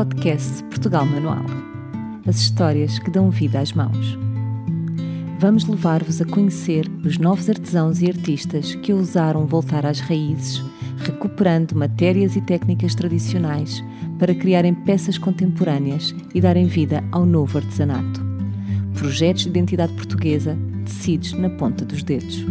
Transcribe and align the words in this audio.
podcast 0.00 0.64
Portugal 0.64 1.04
Manual. 1.04 1.44
As 2.26 2.36
histórias 2.36 2.98
que 2.98 3.10
dão 3.10 3.28
vida 3.28 3.60
às 3.60 3.74
mãos. 3.74 4.18
Vamos 5.38 5.66
levar-vos 5.66 6.22
a 6.22 6.24
conhecer 6.24 6.90
os 7.04 7.18
novos 7.18 7.50
artesãos 7.50 8.00
e 8.00 8.06
artistas 8.06 8.74
que 8.76 8.94
ousaram 8.94 9.44
voltar 9.44 9.84
às 9.84 10.00
raízes, 10.00 10.64
recuperando 10.96 11.76
matérias 11.76 12.34
e 12.34 12.40
técnicas 12.40 12.94
tradicionais 12.94 13.84
para 14.18 14.34
criarem 14.34 14.72
peças 14.72 15.18
contemporâneas 15.18 16.14
e 16.34 16.40
darem 16.40 16.64
vida 16.64 17.04
ao 17.12 17.26
novo 17.26 17.58
artesanato. 17.58 18.22
Projetos 18.94 19.42
de 19.42 19.50
identidade 19.50 19.92
portuguesa 19.92 20.56
tecidos 20.86 21.34
na 21.34 21.50
ponta 21.50 21.84
dos 21.84 22.02
dedos. 22.02 22.42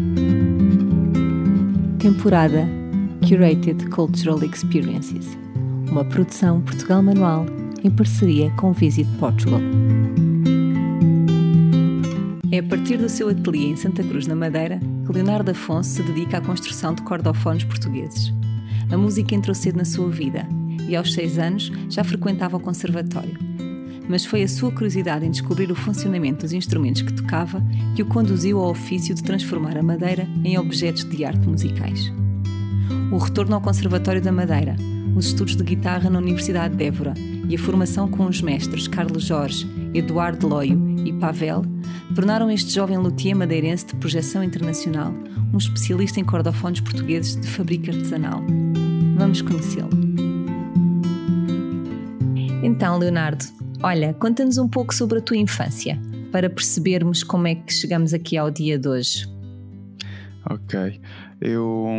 Temporada 1.97 2.67
Curated 3.27 3.89
Cultural 3.89 4.43
Experiences 4.43 5.48
uma 5.91 6.05
produção 6.05 6.61
Portugal 6.61 7.01
Manual 7.01 7.45
em 7.83 7.89
parceria 7.89 8.51
com 8.51 8.71
Visit 8.73 9.09
Portugal. 9.17 9.59
É 12.51 12.59
a 12.59 12.63
partir 12.63 12.97
do 12.97 13.09
seu 13.09 13.29
ateliê 13.29 13.67
em 13.67 13.75
Santa 13.75 14.03
Cruz, 14.03 14.27
na 14.27 14.35
Madeira, 14.35 14.79
que 15.05 15.11
Leonardo 15.11 15.51
Afonso 15.51 15.89
se 15.89 16.03
dedica 16.03 16.37
à 16.37 16.41
construção 16.41 16.93
de 16.93 17.01
cordofones 17.01 17.63
portugueses. 17.63 18.33
A 18.91 18.97
música 18.97 19.33
entrou 19.33 19.55
cedo 19.55 19.77
na 19.77 19.85
sua 19.85 20.09
vida 20.09 20.47
e, 20.87 20.95
aos 20.95 21.13
seis 21.13 21.37
anos, 21.37 21.71
já 21.89 22.03
frequentava 22.03 22.57
o 22.57 22.59
conservatório. 22.59 23.37
Mas 24.07 24.25
foi 24.25 24.43
a 24.43 24.47
sua 24.47 24.71
curiosidade 24.71 25.25
em 25.25 25.31
descobrir 25.31 25.71
o 25.71 25.75
funcionamento 25.75 26.41
dos 26.41 26.53
instrumentos 26.53 27.03
que 27.03 27.13
tocava 27.13 27.63
que 27.95 28.01
o 28.01 28.07
conduziu 28.07 28.59
ao 28.59 28.71
ofício 28.71 29.13
de 29.13 29.23
transformar 29.23 29.77
a 29.77 29.83
madeira 29.83 30.27
em 30.43 30.57
objetos 30.57 31.03
de 31.03 31.23
arte 31.23 31.47
musicais. 31.47 32.11
O 33.11 33.17
retorno 33.17 33.55
ao 33.55 33.61
Conservatório 33.61 34.21
da 34.21 34.31
Madeira, 34.31 34.75
os 35.19 35.27
estudos 35.27 35.57
de 35.57 35.63
guitarra 35.63 36.09
na 36.09 36.17
Universidade 36.17 36.77
de 36.77 36.85
Évora 36.85 37.13
e 37.49 37.53
a 37.53 37.59
formação 37.59 38.09
com 38.09 38.25
os 38.25 38.41
mestres 38.41 38.87
Carlos 38.87 39.25
Jorge, 39.25 39.67
Eduardo 39.93 40.47
Loio 40.47 40.95
e 41.05 41.11
Pavel 41.11 41.61
tornaram 42.15 42.49
este 42.49 42.73
jovem 42.73 42.97
luthier 42.97 43.35
madeirense 43.35 43.87
de 43.87 43.95
projeção 43.97 44.41
internacional 44.41 45.13
um 45.53 45.57
especialista 45.57 46.21
em 46.21 46.23
cordofones 46.23 46.79
portugueses 46.79 47.35
de 47.35 47.47
fabrica 47.47 47.91
artesanal. 47.91 48.41
Vamos 49.17 49.41
conhecê-lo. 49.41 49.89
Então, 52.63 52.97
Leonardo, 52.97 53.43
olha, 53.83 54.13
conta-nos 54.13 54.57
um 54.57 54.69
pouco 54.69 54.95
sobre 54.95 55.17
a 55.19 55.21
tua 55.21 55.37
infância, 55.37 55.99
para 56.31 56.49
percebermos 56.49 57.23
como 57.23 57.45
é 57.45 57.55
que 57.55 57.73
chegamos 57.73 58.13
aqui 58.13 58.37
ao 58.37 58.49
dia 58.49 58.79
de 58.79 58.87
hoje. 58.87 59.27
Ok. 60.49 61.01
Eu 61.41 61.89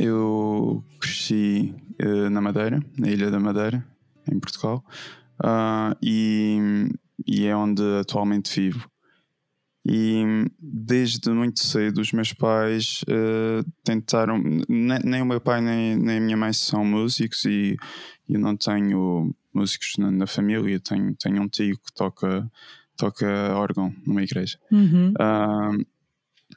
eu 0.00 0.82
cresci 0.98 1.74
uh, 2.02 2.30
na 2.30 2.40
Madeira, 2.40 2.82
na 2.98 3.08
Ilha 3.08 3.30
da 3.30 3.38
Madeira, 3.38 3.86
em 4.30 4.40
Portugal, 4.40 4.84
uh, 5.44 5.94
e, 6.02 6.88
e, 7.26 7.46
é 7.46 7.54
onde 7.54 7.82
atualmente 8.00 8.58
vivo. 8.58 8.90
E 9.84 10.22
desde 10.58 11.30
muito 11.30 11.60
cedo 11.60 12.00
os 12.00 12.12
meus 12.12 12.32
pais 12.32 13.02
uh, 13.02 13.64
tentaram, 13.84 14.38
nem, 14.68 14.98
nem, 15.04 15.22
o 15.22 15.26
meu 15.26 15.40
pai 15.40 15.60
nem, 15.60 15.96
nem 15.96 16.18
a 16.18 16.20
minha 16.20 16.36
mãe 16.36 16.52
são 16.52 16.84
músicos 16.84 17.44
e 17.44 17.76
eu 18.28 18.40
não 18.40 18.56
tenho 18.56 19.34
músicos 19.52 19.94
na, 19.98 20.10
na 20.10 20.26
família, 20.26 20.80
tenho, 20.80 21.14
tenho 21.16 21.42
um 21.42 21.48
tio 21.48 21.76
que 21.76 21.92
toca, 21.94 22.50
toca 22.96 23.26
órgão 23.54 23.94
numa 24.06 24.22
igreja. 24.22 24.58
Uhum. 24.70 25.12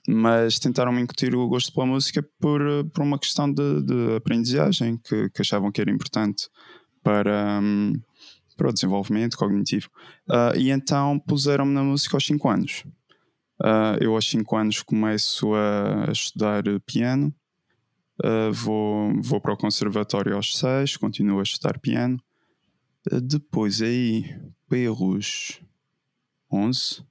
Mas 0.08 0.60
tentaram-me 0.60 1.02
incutir 1.02 1.34
o 1.34 1.48
gosto 1.48 1.74
pela 1.74 1.86
música 1.86 2.22
por, 2.40 2.62
por 2.94 3.04
uma 3.04 3.18
questão 3.18 3.52
de, 3.52 3.82
de 3.82 4.16
aprendizagem 4.18 4.98
que, 4.98 5.30
que, 5.30 5.42
achavam 5.42 5.72
que 5.72 5.80
era 5.80 5.90
importante 5.90 6.50
para, 7.02 7.60
um, 7.62 7.94
para 8.58 8.70
o 8.70 8.74
desenvolvimento 8.74 9.38
cognitivo. 9.38 9.90
Uh, 10.30 10.58
e 10.58 10.72
então 10.72 11.20
puseram-me 11.20 11.74
na 11.74 11.84
música 11.84 12.18
aos 12.18 12.26
5 12.26 12.50
anos. 12.50 12.84
Uh, 13.62 13.96
eu 14.02 14.14
aos 14.14 14.30
5 14.30 14.56
anos 14.58 14.82
começo 14.82 15.54
a, 15.54 16.12
estudar 16.12 16.64
piano, 16.86 17.34
uh, 18.24 18.52
vou, 18.52 19.14
vou 19.22 19.40
para 19.40 19.54
o 19.54 19.58
conservatório 19.58 20.36
aos 20.36 20.58
6, 20.58 20.98
continuo 20.98 21.40
a 21.40 21.44
estudar 21.44 21.80
piano. 21.80 22.22
depois 23.22 23.82
aí, 23.82 24.36
pelos 24.68 25.62
11, 26.52 27.04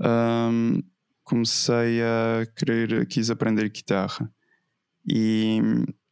um, 0.00 0.82
comecei 1.22 2.02
a 2.02 2.46
querer, 2.56 3.06
quis 3.06 3.30
aprender 3.30 3.68
guitarra 3.70 4.30
e, 5.06 5.58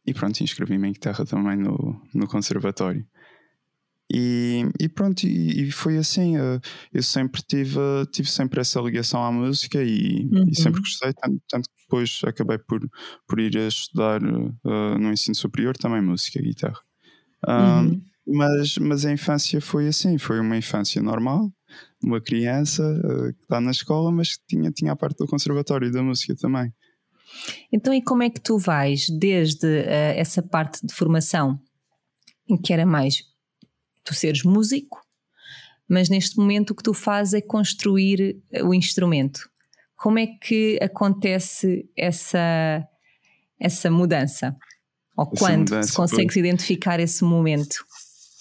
e 0.05 0.13
pronto, 0.13 0.41
inscrevi-me 0.41 0.89
em 0.89 0.93
guitarra 0.93 1.25
também 1.25 1.57
no, 1.57 2.01
no 2.13 2.27
conservatório. 2.27 3.05
E, 4.13 4.65
e 4.77 4.89
pronto, 4.89 5.23
e, 5.23 5.67
e, 5.67 5.71
foi 5.71 5.97
assim. 5.97 6.35
Eh, 6.35 6.59
eu 6.93 7.01
sempre 7.01 7.41
tive, 7.41 7.79
tive 8.11 8.29
sempre 8.29 8.59
essa 8.59 8.81
ligação 8.81 9.23
à 9.23 9.31
música 9.31 9.81
e, 9.81 10.27
uhum. 10.29 10.49
e 10.49 10.55
sempre 10.55 10.81
gostei, 10.81 11.13
tanto, 11.13 11.41
tanto, 11.49 11.69
que 11.69 11.83
depois 11.83 12.19
acabei 12.25 12.57
por, 12.57 12.81
por 13.25 13.39
ir 13.39 13.57
a 13.57 13.67
estudar 13.67 14.21
uh, 14.21 14.97
no 14.99 15.13
ensino 15.13 15.35
superior 15.35 15.77
também 15.77 16.01
música, 16.01 16.41
guitarra. 16.41 16.79
Uhum. 17.47 18.01
mas, 18.27 18.77
mas 18.77 19.05
a 19.05 19.11
infância 19.11 19.59
foi 19.61 19.87
assim, 19.87 20.17
foi 20.17 20.39
uma 20.39 20.57
infância 20.57 21.01
normal, 21.01 21.51
uma 22.03 22.21
criança 22.21 22.83
uh, 22.83 23.33
que 23.33 23.43
está 23.43 23.61
na 23.61 23.71
escola, 23.71 24.11
mas 24.11 24.35
que 24.35 24.43
tinha, 24.47 24.71
tinha 24.71 24.91
a 24.91 24.95
parte 24.95 25.17
do 25.17 25.27
conservatório 25.27 25.87
e 25.87 25.91
da 25.91 26.01
música 26.01 26.35
também. 26.35 26.73
Então, 27.71 27.93
e 27.93 28.01
como 28.01 28.23
é 28.23 28.29
que 28.29 28.41
tu 28.41 28.57
vais 28.57 29.07
desde 29.09 29.65
uh, 29.65 30.13
essa 30.15 30.41
parte 30.41 30.85
de 30.85 30.93
formação, 30.93 31.59
em 32.49 32.57
que 32.57 32.73
era 32.73 32.85
mais 32.85 33.23
tu 34.03 34.13
seres 34.13 34.43
músico, 34.43 34.99
mas 35.87 36.09
neste 36.09 36.37
momento 36.37 36.71
o 36.71 36.75
que 36.75 36.83
tu 36.83 36.93
fazes 36.93 37.33
é 37.33 37.41
construir 37.41 38.41
eh, 38.49 38.63
o 38.63 38.73
instrumento. 38.73 39.49
Como 39.97 40.17
é 40.17 40.25
que 40.25 40.79
acontece 40.81 41.85
essa, 41.97 42.87
essa 43.59 43.91
mudança? 43.91 44.55
Ou 45.17 45.25
essa 45.25 45.35
quando 45.37 45.69
mudança, 45.69 45.89
se 45.89 45.95
consegues 45.95 46.35
identificar 46.37 46.99
esse 46.99 47.23
momento? 47.25 47.85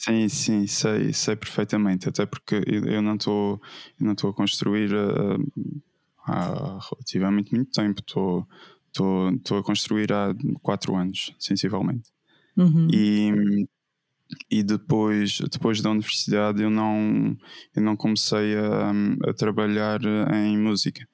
Sim, 0.03 0.29
sim, 0.31 0.67
sei, 0.67 1.13
sei 1.13 1.37
perfeitamente. 1.37 2.09
Até 2.09 2.25
porque 2.25 2.63
eu 2.67 3.03
não 3.03 3.17
estou 3.17 3.61
não 3.99 4.13
estou 4.13 4.31
a 4.31 4.35
construir 4.35 4.95
uh, 4.95 5.73
há 6.25 6.79
relativamente 6.91 7.55
muito 7.55 7.71
tempo. 7.71 8.01
Estou 8.01 8.49
estou 8.89 9.59
a 9.59 9.63
construir 9.63 10.11
há 10.11 10.35
quatro 10.63 10.97
anos, 10.97 11.35
sensivelmente. 11.39 12.09
Uhum. 12.57 12.89
E, 12.91 13.69
e 14.51 14.63
depois 14.63 15.39
depois 15.53 15.83
da 15.83 15.91
universidade 15.91 16.63
eu 16.63 16.71
não 16.71 17.37
eu 17.77 17.83
não 17.83 17.95
comecei 17.95 18.57
a, 18.57 18.93
a 19.29 19.35
trabalhar 19.35 20.01
em 20.35 20.57
música. 20.57 21.07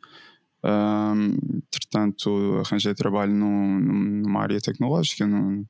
Um, 0.62 1.34
entretanto, 1.56 2.62
arranjei 2.64 2.94
trabalho 2.94 3.34
no, 3.34 3.80
numa 3.80 4.42
área 4.42 4.60
tecnológica, 4.60 5.26
no, 5.26 5.66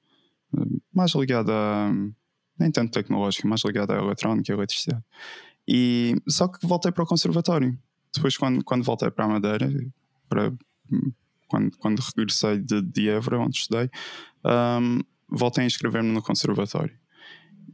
mais 0.92 1.14
ligada 1.14 1.52
a 1.54 1.92
nem 2.58 2.70
tanto 2.70 2.92
tecnológica, 2.92 3.46
mais 3.46 3.62
ligada 3.64 3.94
à 3.94 4.02
eletrónica 4.02 4.50
e 4.50 4.52
à 4.52 4.56
eletricidade. 4.56 5.04
E, 5.68 6.14
só 6.28 6.48
que 6.48 6.64
voltei 6.66 6.92
para 6.92 7.04
o 7.04 7.06
conservatório. 7.06 7.76
Depois, 8.14 8.36
quando, 8.36 8.64
quando 8.64 8.84
voltei 8.84 9.10
para 9.10 9.24
a 9.24 9.28
Madeira, 9.28 9.68
para, 10.28 10.52
quando, 11.48 11.76
quando 11.78 12.00
regressei 12.00 12.58
de, 12.58 12.80
de 12.82 13.08
Évora, 13.08 13.38
onde 13.38 13.58
estudei, 13.58 13.90
um, 14.44 15.00
voltei 15.28 15.64
a 15.64 15.66
inscrever-me 15.66 16.12
no 16.12 16.22
conservatório. 16.22 16.96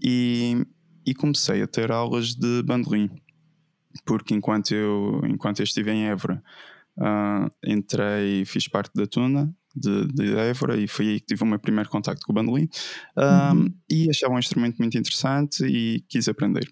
E, 0.03 0.67
e 1.07 1.15
comecei 1.15 1.63
a 1.63 1.67
ter 1.67 1.93
aulas 1.93 2.35
de 2.35 2.63
bandolim. 2.63 3.11
Porque 4.05 4.35
enquanto 4.35 4.73
eu, 4.73 5.21
enquanto 5.27 5.61
eu 5.61 5.65
estive 5.65 5.93
em 5.93 6.07
Évora, 6.07 6.43
uh, 6.97 7.51
entrei, 7.65 8.45
fiz 8.45 8.67
parte 8.67 8.93
da 8.95 9.07
Tuna, 9.07 9.55
de, 9.75 10.07
de 10.09 10.37
Évora 10.37 10.77
e 10.77 10.87
foi 10.87 11.09
aí 11.09 11.21
que 11.21 11.27
tive 11.27 11.43
o 11.43 11.47
meu 11.47 11.59
primeiro 11.59 11.89
contacto 11.89 12.25
com 12.27 12.33
o 12.33 12.35
bandolim 12.35 12.69
um, 13.17 13.59
uhum. 13.59 13.75
e 13.89 14.11
achava 14.11 14.35
um 14.35 14.39
instrumento 14.39 14.77
muito 14.79 14.97
interessante 14.97 15.65
e 15.65 16.05
quis 16.09 16.29
aprender. 16.29 16.69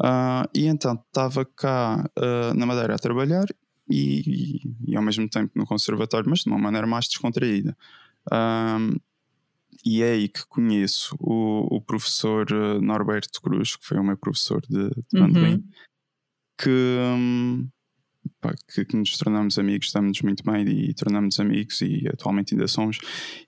Uh, 0.00 0.46
e 0.54 0.66
então 0.66 0.94
estava 0.94 1.44
cá 1.44 2.08
uh, 2.18 2.54
na 2.54 2.66
Madeira 2.66 2.94
a 2.94 2.98
trabalhar 2.98 3.46
e, 3.88 4.60
e, 4.86 4.92
e, 4.92 4.96
ao 4.96 5.02
mesmo 5.02 5.28
tempo 5.28 5.52
no 5.54 5.66
conservatório, 5.66 6.28
mas 6.28 6.40
de 6.40 6.48
uma 6.48 6.58
maneira 6.58 6.86
mais 6.86 7.06
descontraída. 7.06 7.76
Um, 8.32 8.96
e 9.84 10.02
é 10.02 10.12
aí 10.12 10.28
que 10.28 10.44
conheço 10.48 11.16
o, 11.20 11.76
o, 11.76 11.80
professor 11.80 12.46
ah, 12.52 12.80
Norberto 12.80 13.40
Cruz, 13.40 13.76
que 13.76 13.86
foi 13.86 13.96
o 13.98 14.02
meu 14.02 14.16
professor 14.16 14.60
de, 14.62 14.88
de 14.88 15.20
bandolim, 15.20 15.54
uhum. 15.54 15.64
que, 16.58 16.98
um, 17.14 17.68
pá, 18.40 18.54
que, 18.72 18.84
que, 18.84 18.96
nos 18.96 19.16
tornamos 19.16 19.58
amigos, 19.58 19.86
estamos 19.88 20.20
muito 20.22 20.42
bem 20.44 20.66
e 20.68 20.94
tornamos 20.94 21.38
amigos 21.40 21.80
e 21.80 22.08
atualmente 22.08 22.54
ainda 22.54 22.66
somos. 22.68 22.98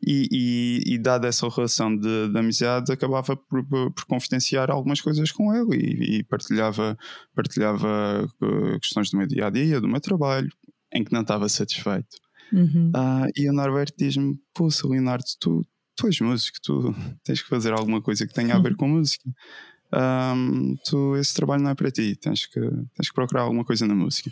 E, 0.04 0.28
e, 0.30 0.94
e 0.94 0.98
dada 0.98 1.28
essa 1.28 1.48
relação 1.48 1.94
de, 1.94 2.28
de 2.28 2.38
amizade, 2.38 2.92
acabava 2.92 3.36
por, 3.36 3.64
por, 3.64 3.92
por, 3.92 4.04
confidenciar 4.06 4.70
algumas 4.70 5.00
coisas 5.00 5.30
com 5.32 5.54
ele 5.54 5.76
e, 5.76 6.19
e 6.19 6.25
partilhava, 6.25 6.96
partilhava 7.34 8.28
uh, 8.42 8.80
questões 8.80 9.10
do 9.10 9.19
meu 9.19 9.26
dia 9.26 9.46
a 9.46 9.50
dia, 9.50 9.80
do 9.80 9.88
meu 9.88 10.00
trabalho, 10.00 10.50
em 10.92 11.04
que 11.04 11.12
não 11.12 11.22
estava 11.22 11.48
satisfeito. 11.48 12.16
Uhum. 12.52 12.90
Uh, 12.90 13.31
e 13.36 13.48
o 13.48 13.52
Norberto 13.52 13.94
diz-me: 13.98 14.38
Pô, 14.54 14.69
Leonardo, 14.84 15.24
tu, 15.38 15.66
tu 15.94 16.06
és 16.06 16.20
músico, 16.20 16.58
tu 16.62 16.94
tens 17.24 17.42
que 17.42 17.48
fazer 17.48 17.72
alguma 17.72 18.00
coisa 18.00 18.26
que 18.26 18.32
tenha 18.34 18.54
a 18.54 18.58
ver 18.58 18.74
com 18.76 18.88
música. 18.88 19.31
Um, 19.90 20.76
tu, 20.84 21.16
esse 21.16 21.34
trabalho 21.34 21.62
não 21.62 21.70
é 21.70 21.74
para 21.74 21.90
ti, 21.90 22.14
tens 22.14 22.44
que, 22.44 22.60
tens 22.60 23.08
que 23.08 23.14
procurar 23.14 23.42
alguma 23.42 23.64
coisa 23.64 23.86
na 23.86 23.94
música. 23.94 24.31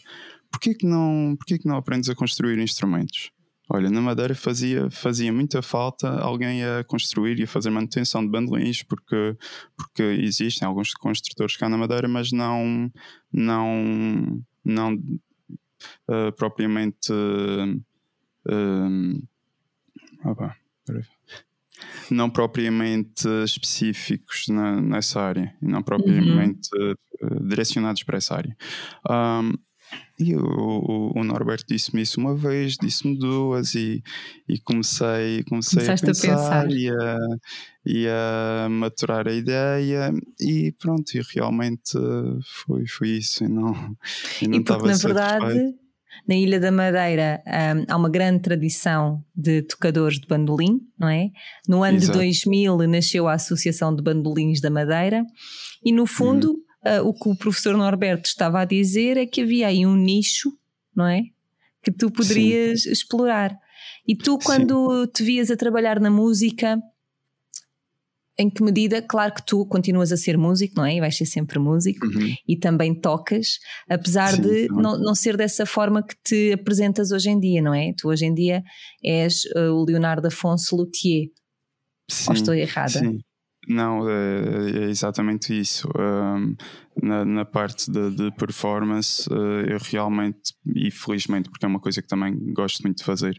Porquê 0.50 0.74
que 0.74 0.86
não, 0.86 1.36
porquê 1.38 1.58
que 1.58 1.68
não 1.68 1.76
aprendes 1.76 2.08
a 2.08 2.14
construir 2.14 2.58
instrumentos? 2.58 3.30
Olha, 3.68 3.90
na 3.90 4.00
Madeira 4.00 4.34
fazia, 4.34 4.88
fazia 4.90 5.32
muita 5.32 5.60
falta 5.60 6.08
alguém 6.20 6.64
a 6.64 6.84
construir 6.84 7.40
e 7.40 7.42
a 7.42 7.48
fazer 7.48 7.70
manutenção 7.70 8.24
de 8.24 8.30
bandolins, 8.30 8.84
porque, 8.84 9.36
porque 9.76 10.02
existem 10.02 10.66
alguns 10.66 10.94
construtores 10.94 11.56
cá 11.56 11.68
na 11.68 11.76
Madeira, 11.76 12.06
mas 12.06 12.30
não, 12.30 12.90
não, 13.32 14.40
não 14.64 14.94
uh, 14.94 16.32
propriamente. 16.36 17.12
Uh, 17.12 17.82
opa, 20.24 20.56
não 22.08 22.30
propriamente 22.30 23.26
específicos 23.44 24.46
na, 24.48 24.80
nessa 24.80 25.20
área 25.20 25.52
não 25.60 25.82
propriamente 25.82 26.68
uhum. 26.74 27.48
direcionados 27.48 28.04
para 28.04 28.18
essa 28.18 28.36
área. 28.36 28.56
Um, 29.10 29.54
e 30.18 30.34
o, 30.34 31.12
o, 31.14 31.24
Norberto 31.24 31.66
disse-me 31.68 32.00
isso 32.00 32.18
uma 32.18 32.34
vez, 32.34 32.76
disse-me 32.80 33.18
duas, 33.18 33.74
e, 33.74 34.02
e 34.48 34.58
comecei, 34.58 35.44
comecei 35.44 35.82
a 35.82 35.96
pensar, 35.96 36.04
a 36.04 36.34
pensar, 36.34 36.70
E, 36.70 36.88
a, 36.88 37.18
e 37.84 38.06
a 38.08 38.68
maturar 38.70 39.28
a 39.28 39.32
ideia, 39.32 40.12
e 40.40 40.72
pronto, 40.72 41.14
e 41.14 41.22
realmente 41.34 41.92
foi, 42.44 42.86
foi 42.86 43.08
isso. 43.10 43.44
E 43.44 43.48
não, 43.48 43.74
e 44.40 44.48
não 44.48 44.58
e 44.58 44.64
porque, 44.64 44.88
na 44.88 44.96
verdade, 44.96 45.74
na 46.26 46.34
Ilha 46.34 46.58
da 46.58 46.72
Madeira 46.72 47.42
um, 47.46 47.92
há 47.92 47.96
uma 47.96 48.08
grande 48.08 48.40
tradição 48.40 49.22
de 49.34 49.62
tocadores 49.62 50.18
de 50.18 50.26
bandolim, 50.26 50.80
não 50.98 51.08
é? 51.08 51.28
No 51.68 51.82
ano 51.82 51.98
Exato. 51.98 52.18
de 52.18 52.24
2000 52.24 52.78
nasceu 52.88 53.28
a 53.28 53.34
Associação 53.34 53.94
de 53.94 54.02
Bandolins 54.02 54.62
da 54.62 54.70
Madeira, 54.70 55.22
e 55.84 55.92
no 55.92 56.06
fundo. 56.06 56.52
Hum 56.52 56.65
uh, 56.86 57.06
o 57.06 57.12
que 57.12 57.28
o 57.28 57.36
professor 57.36 57.76
Norberto 57.76 58.28
estava 58.28 58.60
a 58.60 58.64
dizer 58.64 59.16
é 59.16 59.26
que 59.26 59.42
havia 59.42 59.68
aí 59.68 59.84
um 59.84 59.96
nicho, 59.96 60.52
não 60.94 61.06
é? 61.06 61.22
Que 61.82 61.90
tu 61.90 62.10
poderias 62.10 62.82
Sim. 62.82 62.92
explorar. 62.92 63.56
E 64.06 64.16
tu, 64.16 64.38
quando 64.38 65.04
Sim. 65.04 65.10
te 65.12 65.22
vias 65.24 65.50
a 65.50 65.56
trabalhar 65.56 66.00
na 66.00 66.10
música, 66.10 66.80
em 68.38 68.50
que 68.50 68.62
medida, 68.62 69.00
claro 69.00 69.34
que 69.34 69.44
tu 69.44 69.64
continuas 69.66 70.12
a 70.12 70.16
ser 70.16 70.36
músico, 70.36 70.76
não 70.76 70.84
é? 70.84 70.96
E 70.96 71.00
vais 71.00 71.16
ser 71.16 71.26
sempre 71.26 71.58
músico 71.58 72.06
uhum. 72.06 72.34
e 72.46 72.56
também 72.56 72.94
tocas, 72.94 73.58
apesar 73.88 74.34
Sim, 74.34 74.42
de 74.42 74.68
não, 74.68 74.98
não 74.98 75.14
ser 75.14 75.36
dessa 75.36 75.64
forma 75.64 76.02
que 76.02 76.14
te 76.22 76.52
apresentas 76.52 77.10
hoje 77.12 77.30
em 77.30 77.40
dia, 77.40 77.62
não 77.62 77.74
é? 77.74 77.94
Tu 77.96 78.08
hoje 78.08 78.26
em 78.26 78.34
dia 78.34 78.62
és 79.02 79.44
uh, 79.56 79.72
o 79.72 79.84
Leonardo 79.84 80.28
Afonso 80.28 80.76
Luthier. 80.76 81.28
Sim, 82.08 82.30
Ou 82.30 82.34
estou 82.34 82.54
errada? 82.54 82.98
Sim. 82.98 83.18
Não, 83.68 84.08
é, 84.08 84.84
é 84.84 84.84
exatamente 84.84 85.58
isso. 85.58 85.88
Um, 85.98 86.54
na, 87.02 87.24
na, 87.24 87.44
parte 87.44 87.90
de, 87.90 88.10
de 88.10 88.30
performance, 88.32 89.28
uh, 89.28 89.68
eu 89.68 89.78
realmente, 89.82 90.54
e 90.74 90.90
felizmente, 90.90 91.50
porque 91.50 91.66
é 91.66 91.68
uma 91.68 91.80
coisa 91.80 92.00
que 92.00 92.06
também 92.06 92.34
gosto 92.52 92.82
muito 92.82 92.98
de 92.98 93.04
fazer, 93.04 93.34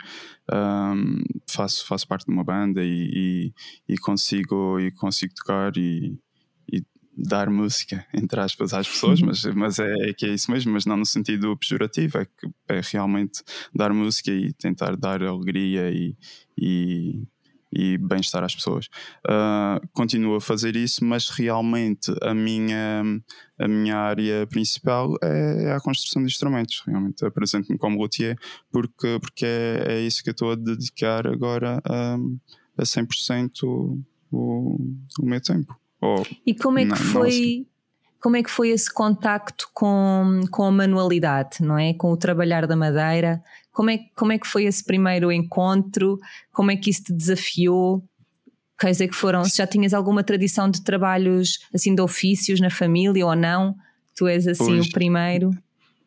um, 0.51 1.23
faço, 1.49 1.87
faço 1.87 2.07
parte 2.07 2.25
de 2.25 2.33
uma 2.33 2.43
banda 2.43 2.83
e, 2.83 3.53
e, 3.87 3.93
e 3.93 3.97
consigo, 3.97 4.77
e 4.79 4.91
consigo 4.91 5.33
tocar 5.33 5.75
e, 5.77 6.19
e, 6.71 6.83
dar 7.17 7.49
música, 7.49 8.05
entre 8.13 8.39
aspas, 8.41 8.73
às 8.73 8.87
pessoas, 8.87 9.21
mas, 9.21 9.45
mas 9.45 9.79
é, 9.79 10.09
é, 10.09 10.13
que 10.13 10.25
é 10.25 10.33
isso 10.33 10.51
mesmo, 10.51 10.73
mas 10.73 10.85
não 10.85 10.97
no 10.97 11.05
sentido 11.05 11.55
pejorativo, 11.55 12.17
é 12.17 12.25
que 12.25 12.49
é 12.67 12.81
realmente 12.91 13.41
dar 13.73 13.93
música 13.93 14.29
e 14.29 14.51
tentar 14.51 14.97
dar 14.97 15.23
alegria 15.23 15.89
e, 15.89 16.15
e 17.71 17.97
bem-estar 17.97 18.43
às 18.43 18.55
pessoas. 18.55 18.87
Uh, 19.25 19.85
continuo 19.93 20.35
a 20.35 20.41
fazer 20.41 20.75
isso, 20.75 21.03
mas 21.03 21.29
realmente 21.29 22.13
a 22.21 22.33
minha, 22.33 23.03
a 23.59 23.67
minha 23.67 23.97
área 23.97 24.47
principal 24.47 25.15
é, 25.21 25.65
é 25.65 25.71
a 25.73 25.79
construção 25.79 26.21
de 26.21 26.29
instrumentos. 26.29 26.83
Realmente 26.85 27.25
apresento-me 27.25 27.77
como 27.77 27.99
luthier 27.99 28.37
porque, 28.71 29.19
porque 29.19 29.45
é, 29.45 29.85
é 29.87 30.01
isso 30.01 30.23
que 30.23 30.29
eu 30.29 30.31
estou 30.31 30.51
a 30.51 30.55
dedicar 30.55 31.27
agora 31.27 31.81
a, 31.83 32.15
a 32.77 32.83
100% 32.83 33.63
o, 33.63 33.99
o, 34.31 34.77
o 35.19 35.25
meu 35.25 35.41
tempo. 35.41 35.75
Ou, 35.99 36.25
e 36.45 36.53
como 36.53 36.79
é 36.79 36.83
que 36.83 36.89
não, 36.89 36.97
foi? 36.97 37.57
Não 37.59 37.77
como 38.19 38.35
é 38.35 38.43
que 38.43 38.49
foi 38.49 38.69
esse 38.69 38.91
contacto 38.91 39.69
com, 39.73 40.41
com 40.51 40.63
a 40.63 40.71
manualidade, 40.71 41.61
não 41.61 41.77
é? 41.77 41.93
Com 41.93 42.11
o 42.11 42.17
trabalhar 42.17 42.65
da 42.65 42.75
madeira? 42.75 43.43
Como 43.77 43.91
é, 43.91 43.99
como 44.15 44.31
é 44.31 44.39
que 44.39 44.47
foi 44.47 44.63
esse 44.63 44.83
primeiro 44.83 45.31
encontro? 45.31 46.17
Como 46.51 46.71
é 46.71 46.75
que 46.75 46.89
isso 46.89 47.03
te 47.03 47.13
desafiou? 47.13 48.03
Quer 48.79 48.89
dizer 48.89 49.07
que 49.07 49.13
foram, 49.13 49.43
se 49.43 49.55
já 49.55 49.67
tinhas 49.67 49.93
alguma 49.93 50.23
tradição 50.23 50.67
de 50.67 50.83
trabalhos 50.83 51.59
assim 51.71 51.93
de 51.93 52.01
ofícios 52.01 52.59
na 52.59 52.71
família 52.71 53.23
ou 53.23 53.35
não? 53.35 53.75
Tu 54.15 54.25
és 54.25 54.47
assim 54.47 54.77
pois, 54.77 54.87
o 54.87 54.89
primeiro? 54.89 55.51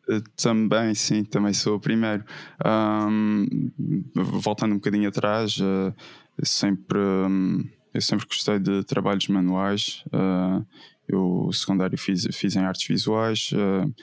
Eh, 0.09 0.21
também, 0.35 0.93
sim, 0.93 1.23
também 1.23 1.53
sou 1.53 1.77
o 1.77 1.79
primeiro. 1.79 2.25
Um, 2.65 3.71
voltando 4.15 4.73
um 4.73 4.77
bocadinho 4.77 5.07
atrás, 5.07 5.57
uh, 5.59 5.95
sempre, 6.43 6.99
um, 6.99 7.63
eu 7.93 8.01
sempre 8.01 8.25
gostei 8.25 8.59
de 8.59 8.83
trabalhos 8.83 9.29
manuais. 9.29 10.03
Uh, 10.07 10.65
eu 11.07 11.49
secundário 11.51 11.97
fiz, 11.97 12.27
fiz 12.31 12.55
em 12.55 12.59
artes 12.59 12.87
visuais 12.87 13.51
uh, 13.53 13.93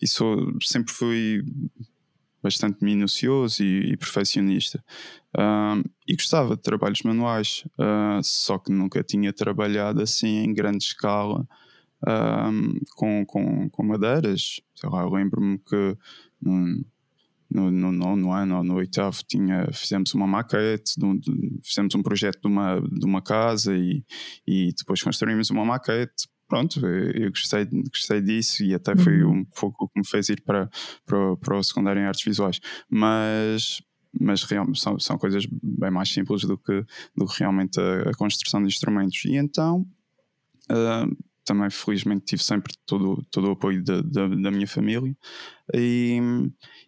e 0.00 0.06
sou, 0.06 0.52
sempre 0.62 0.92
fui 0.92 1.44
bastante 2.42 2.82
minucioso 2.84 3.62
e, 3.62 3.92
e 3.92 3.96
perfeccionista. 3.96 4.82
Uh, 5.36 5.88
e 6.06 6.14
gostava 6.14 6.56
de 6.56 6.62
trabalhos 6.62 7.02
manuais 7.02 7.64
uh, 7.78 8.22
só 8.22 8.58
que 8.58 8.72
nunca 8.72 9.02
tinha 9.02 9.32
trabalhado 9.32 10.02
assim 10.02 10.38
em 10.38 10.52
grande 10.52 10.84
escala 10.84 11.46
com, 12.94 13.26
com, 13.26 13.68
com 13.68 13.82
madeiras. 13.82 14.60
Sei 14.72 14.88
lá, 14.88 15.04
lembro-me 15.04 15.58
que 15.58 15.96
no, 17.50 17.70
no 17.70 17.90
nono 17.90 18.32
ano 18.32 18.58
ou 18.58 18.64
no 18.64 18.74
oitavo 18.74 19.18
tinha, 19.26 19.68
fizemos 19.72 20.12
uma 20.14 20.26
maquete, 20.26 20.94
de, 20.98 21.60
fizemos 21.64 21.94
um 21.94 22.02
projeto 22.02 22.40
de 22.42 22.46
uma, 22.46 22.80
de 22.80 23.06
uma 23.06 23.22
casa 23.22 23.74
e, 23.76 24.04
e 24.46 24.72
depois 24.76 25.02
construímos 25.02 25.50
uma 25.50 25.64
maquete. 25.64 26.28
Pronto, 26.46 26.80
eu 26.86 27.30
gostei, 27.30 27.66
gostei 27.66 28.22
disso 28.22 28.64
e 28.64 28.74
até 28.74 28.96
foi 28.96 29.22
uhum. 29.22 29.40
um 29.40 29.44
pouco 29.44 29.84
o 29.84 29.88
que 29.88 30.00
me 30.00 30.06
fez 30.06 30.30
ir 30.30 30.42
para, 30.42 30.68
para, 31.04 31.36
para 31.36 31.58
o 31.58 31.62
secundário 31.62 32.00
em 32.00 32.06
artes 32.06 32.24
visuais. 32.24 32.58
Mas, 32.88 33.82
mas 34.18 34.44
realmente 34.44 34.80
são, 34.80 34.98
são 34.98 35.18
coisas 35.18 35.46
bem 35.46 35.90
mais 35.90 36.10
simples 36.10 36.42
do 36.42 36.56
que, 36.56 36.84
do 37.14 37.26
que 37.26 37.40
realmente 37.40 37.78
a, 37.78 38.10
a 38.10 38.14
construção 38.14 38.62
de 38.62 38.68
instrumentos. 38.68 39.22
E 39.26 39.36
então 39.36 39.86
uh, 40.70 41.16
também 41.48 41.70
felizmente 41.70 42.26
tive 42.26 42.44
sempre 42.44 42.74
todo, 42.84 43.24
todo 43.30 43.48
o 43.48 43.52
apoio 43.52 43.82
da, 43.82 44.02
da, 44.02 44.28
da 44.28 44.50
minha 44.50 44.68
família 44.68 45.16
e, 45.74 46.20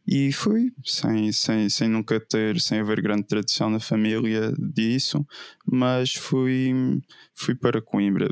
e 0.06 0.30
fui 0.32 0.70
sem, 0.84 1.32
sem, 1.32 1.70
sem 1.70 1.88
nunca 1.88 2.20
ter, 2.20 2.60
sem 2.60 2.80
haver 2.80 3.00
grande 3.00 3.24
tradição 3.24 3.70
na 3.70 3.80
família 3.80 4.52
disso, 4.58 5.26
mas 5.66 6.12
fui, 6.12 7.00
fui 7.34 7.54
para 7.54 7.80
Coimbra. 7.80 8.28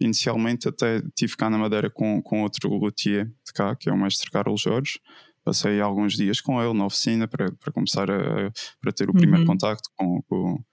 Inicialmente 0.00 0.68
até 0.68 1.02
tive 1.14 1.36
cá 1.36 1.50
na 1.50 1.58
Madeira 1.58 1.90
com, 1.90 2.22
com 2.22 2.42
outro 2.42 2.70
luthier 2.70 3.26
de 3.26 3.52
cá, 3.54 3.76
que 3.76 3.90
é 3.90 3.92
o 3.92 3.96
mestre 3.96 4.30
Carlos 4.30 4.62
Jorge, 4.62 4.98
passei 5.44 5.80
alguns 5.80 6.14
dias 6.14 6.40
com 6.40 6.62
ele 6.62 6.72
na 6.72 6.86
oficina 6.86 7.28
para, 7.28 7.52
para 7.52 7.72
começar 7.72 8.10
a 8.10 8.50
para 8.80 8.92
ter 8.92 9.10
o 9.10 9.12
primeiro 9.12 9.42
uhum. 9.42 9.48
contacto 9.48 9.90
com, 9.96 10.22
com, 10.22 10.64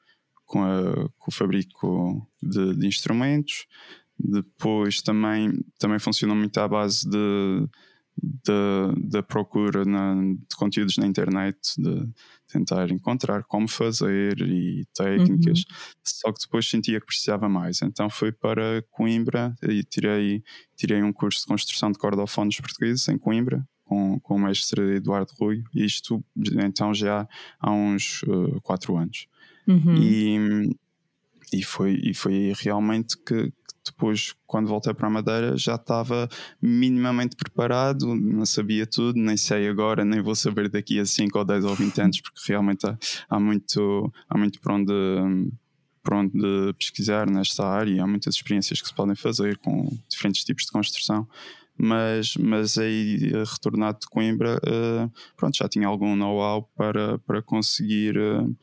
com, 0.45 0.63
a, 0.63 0.93
com 1.17 1.29
o 1.29 1.31
fabrico 1.31 2.27
de, 2.41 2.75
de, 2.75 2.87
instrumentos 2.87 3.65
depois 4.19 5.01
também, 5.01 5.53
também 5.77 5.99
funciona 5.99 6.35
muito 6.35 6.57
à 6.59 6.67
base 6.67 7.09
de, 7.09 7.67
de, 8.17 9.09
de 9.09 9.21
procura 9.23 9.85
na, 9.85 10.15
de 10.15 10.55
conteúdos 10.55 10.97
na 10.97 11.07
internet, 11.07 11.57
de 11.77 12.07
tentar 12.51 12.91
encontrar 12.91 13.43
como 13.43 13.67
fazer 13.67 14.41
e 14.41 14.85
técnicas. 14.93 15.59
Uhum. 15.59 15.75
Só 16.03 16.31
que 16.33 16.41
depois 16.41 16.69
sentia 16.69 16.99
que 16.99 17.05
precisava 17.05 17.47
mais. 17.47 17.81
Então 17.81 18.09
fui 18.09 18.31
para 18.31 18.83
Coimbra 18.91 19.55
e 19.63 19.83
tirei, 19.83 20.43
tirei 20.75 21.01
um 21.01 21.13
curso 21.13 21.41
de 21.41 21.47
construção 21.47 21.91
de 21.91 21.97
cordofones 21.97 22.59
portugueses 22.59 23.07
em 23.07 23.17
Coimbra. 23.17 23.65
Com, 23.85 24.19
com 24.19 24.35
o 24.35 24.39
mestre 24.39 24.97
Eduardo 24.97 25.33
Rui, 25.39 25.63
isto 25.73 26.23
então 26.63 26.93
já 26.93 27.27
há 27.59 27.71
uns 27.71 28.21
uh, 28.21 28.61
quatro 28.61 28.95
anos. 28.95 29.25
Uhum. 29.67 29.95
E, 29.95 30.77
e, 31.51 31.63
foi, 31.63 31.99
e 32.03 32.13
foi 32.13 32.53
realmente 32.55 33.17
que, 33.17 33.51
depois, 33.91 34.35
quando 34.45 34.67
voltei 34.67 34.93
para 34.93 35.07
a 35.07 35.09
Madeira, 35.09 35.57
já 35.57 35.75
estava 35.75 36.27
minimamente 36.61 37.35
preparado, 37.35 38.15
não 38.15 38.45
sabia 38.45 38.85
tudo, 38.85 39.19
nem 39.19 39.37
sei 39.37 39.67
agora, 39.67 40.05
nem 40.05 40.21
vou 40.21 40.35
saber 40.35 40.69
daqui 40.69 40.99
a 40.99 41.05
5 41.05 41.37
ou 41.37 41.45
10 41.45 41.65
ou 41.65 41.75
20 41.75 42.01
anos, 42.01 42.21
porque 42.21 42.39
realmente 42.47 42.85
há, 42.87 42.97
há 43.29 43.39
muito, 43.39 44.13
há 44.29 44.37
muito 44.37 44.59
para 44.59 44.73
onde, 44.73 44.93
onde 46.11 46.73
pesquisar 46.77 47.29
nesta 47.29 47.65
área, 47.65 48.03
há 48.03 48.07
muitas 48.07 48.35
experiências 48.35 48.81
que 48.81 48.87
se 48.87 48.93
podem 48.93 49.15
fazer 49.15 49.57
com 49.57 49.89
diferentes 50.07 50.43
tipos 50.43 50.65
de 50.65 50.71
construção. 50.71 51.27
Mas, 51.81 52.35
mas 52.35 52.77
aí, 52.77 53.31
retornado 53.45 53.99
de 54.01 54.07
Coimbra, 54.07 54.57
uh, 54.57 55.11
pronto, 55.37 55.55
já 55.55 55.69
tinha 55.69 55.87
algum 55.87 56.13
know-how 56.13 56.69
para, 56.75 57.17
para 57.19 57.41
conseguir. 57.41 58.17
Uh, 58.17 58.53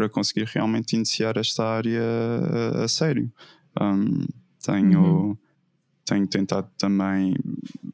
para 0.00 0.08
conseguir 0.08 0.44
realmente 0.44 0.96
iniciar 0.96 1.36
esta 1.36 1.64
área 1.64 2.00
a, 2.00 2.84
a 2.84 2.88
sério. 2.88 3.30
Um, 3.78 4.26
tenho, 4.64 5.00
uhum. 5.02 5.36
tenho 6.04 6.26
tentado 6.26 6.68
também, 6.76 7.34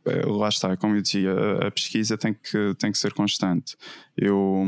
eh, 0.05 0.27
lá 0.27 0.49
está, 0.49 0.77
como 0.77 0.97
eu 0.97 1.03
dizia, 1.03 1.33
a, 1.33 1.69
a, 1.69 1.71
pesquisa 1.71 2.17
tem 2.17 2.35
que, 2.35 2.75
tem 2.79 2.93
que 2.93 2.99
ser 2.99 3.13
constante. 3.13 3.77
Eu, 4.17 4.65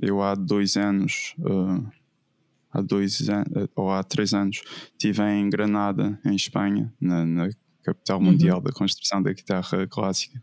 eu 0.00 0.22
há 0.22 0.34
dois 0.34 0.76
anos. 0.76 1.34
Uh, 1.38 1.86
há 2.72 2.80
dois 2.80 3.28
anos, 3.28 3.48
ou 3.74 3.90
há 3.90 4.02
três 4.02 4.32
anos, 4.32 4.62
estive 4.92 5.22
em 5.22 5.50
Granada, 5.50 6.18
em 6.24 6.36
Espanha, 6.36 6.92
na, 7.00 7.24
na 7.24 7.48
capital 7.82 8.18
uhum. 8.18 8.26
mundial 8.26 8.58
uhum. 8.58 8.64
da 8.64 8.72
construção 8.72 9.22
da 9.22 9.32
guitarra 9.32 9.86
clássica. 9.86 10.40